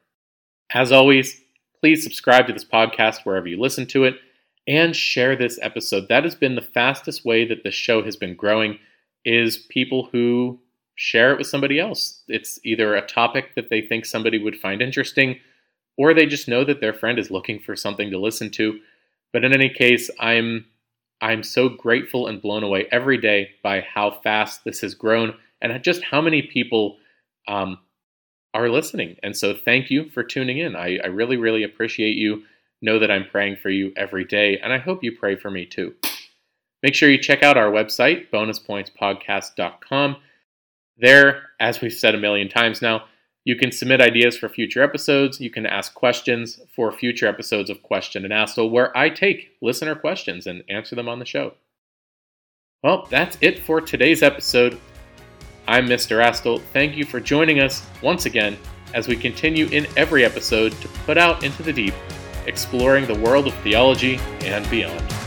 As 0.72 0.92
always, 0.92 1.42
please 1.80 2.04
subscribe 2.04 2.46
to 2.48 2.54
this 2.54 2.66
podcast 2.66 3.26
wherever 3.26 3.48
you 3.48 3.60
listen 3.60 3.88
to 3.88 4.04
it 4.04 4.16
and 4.68 4.96
share 4.96 5.36
this 5.36 5.58
episode. 5.62 6.08
That 6.08 6.24
has 6.24 6.36
been 6.36 6.54
the 6.54 6.62
fastest 6.62 7.26
way 7.26 7.48
that 7.48 7.64
the 7.64 7.72
show 7.72 8.04
has 8.04 8.16
been 8.16 8.36
growing 8.36 8.78
is 9.26 9.58
people 9.58 10.10
who 10.12 10.60
share 11.00 11.32
it 11.32 11.38
with 11.38 11.48
somebody 11.48 11.80
else. 11.80 12.24
It's 12.28 12.60
either 12.66 12.94
a 12.94 13.08
topic 13.08 13.56
that 13.56 13.70
they 13.70 13.80
think 13.80 14.06
somebody 14.06 14.38
would 14.38 14.58
find 14.58 14.82
interesting, 14.82 15.40
or 15.98 16.14
they 16.14 16.26
just 16.26 16.50
know 16.50 16.66
that 16.66 16.82
their 16.82 16.94
friend 16.94 17.18
is 17.18 17.32
looking 17.32 17.58
for 17.58 17.74
something 17.74 18.12
to 18.12 18.20
listen 18.20 18.50
to. 18.52 18.78
But 19.32 19.46
in 19.46 19.54
any 19.54 19.70
case, 19.70 20.10
I'm 20.20 20.66
I'm 21.22 21.42
so 21.42 21.70
grateful 21.70 22.28
and 22.28 22.42
blown 22.42 22.64
away 22.64 22.88
every 22.92 23.18
day 23.18 23.52
by 23.64 23.80
how 23.80 24.20
fast 24.24 24.66
this 24.66 24.82
has 24.82 24.94
grown 24.94 25.36
and 25.62 25.82
just 25.82 26.04
how 26.04 26.20
many 26.20 26.42
people 26.42 26.98
um, 27.48 27.80
are 28.54 28.68
listening. 28.68 29.16
And 29.24 29.38
so, 29.38 29.54
thank 29.54 29.90
you 29.90 30.10
for 30.10 30.22
tuning 30.22 30.58
in. 30.58 30.76
I, 30.76 30.98
I 31.02 31.08
really, 31.08 31.38
really 31.38 31.64
appreciate 31.64 32.18
you. 32.18 32.44
Know 32.82 33.00
that 33.00 33.12
I'm 33.12 33.26
praying 33.26 33.58
for 33.58 33.70
you 33.70 33.94
every 33.96 34.26
day, 34.26 34.60
and 34.60 34.74
I 34.74 34.80
hope 34.80 35.02
you 35.02 35.18
pray 35.18 35.38
for 35.38 35.50
me 35.50 35.66
too. 35.66 35.96
Make 36.84 36.94
sure 36.94 37.10
you 37.10 37.18
check 37.18 37.42
out 37.42 37.58
our 37.58 37.72
website, 37.72 38.30
bonuspointspodcast.com. 38.32 40.18
There, 41.00 41.44
as 41.62 41.80
we've 41.80 41.94
said 41.94 42.14
a 42.14 42.20
million 42.20 42.50
times 42.50 42.82
now, 42.82 43.06
you 43.46 43.56
can 43.56 43.72
submit 43.72 44.02
ideas 44.02 44.38
for 44.38 44.50
future 44.50 44.84
episodes. 44.84 45.40
You 45.40 45.50
can 45.50 45.66
ask 45.66 45.94
questions 45.94 46.60
for 46.76 46.92
future 46.92 47.26
episodes 47.26 47.70
of 47.70 47.82
Question 47.82 48.26
and 48.26 48.34
Astle, 48.34 48.70
where 48.70 48.96
I 48.98 49.10
take 49.10 49.56
listener 49.62 49.96
questions 49.96 50.46
and 50.46 50.64
answer 50.70 50.96
them 50.96 51.08
on 51.08 51.20
the 51.20 51.26
show. 51.26 51.54
Well, 52.84 53.08
that's 53.10 53.38
it 53.40 53.60
for 53.60 53.80
today's 53.80 54.24
episode. 54.24 54.78
I'm 55.68 55.88
Mr. 55.88 56.22
Astle. 56.22 56.62
Thank 56.74 56.98
you 56.98 57.06
for 57.06 57.22
joining 57.22 57.62
us 57.62 57.86
once 58.04 58.26
again 58.26 58.58
as 58.94 59.08
we 59.08 59.16
continue 59.16 59.68
in 59.68 59.88
every 59.96 60.26
episode 60.26 60.74
to 60.82 60.88
put 61.06 61.18
out 61.18 61.44
into 61.44 61.64
the 61.64 61.74
deep, 61.74 61.94
exploring 62.46 63.06
the 63.06 63.20
world 63.20 63.48
of 63.48 63.54
theology 63.56 64.18
and 64.42 64.70
beyond. 64.70 65.19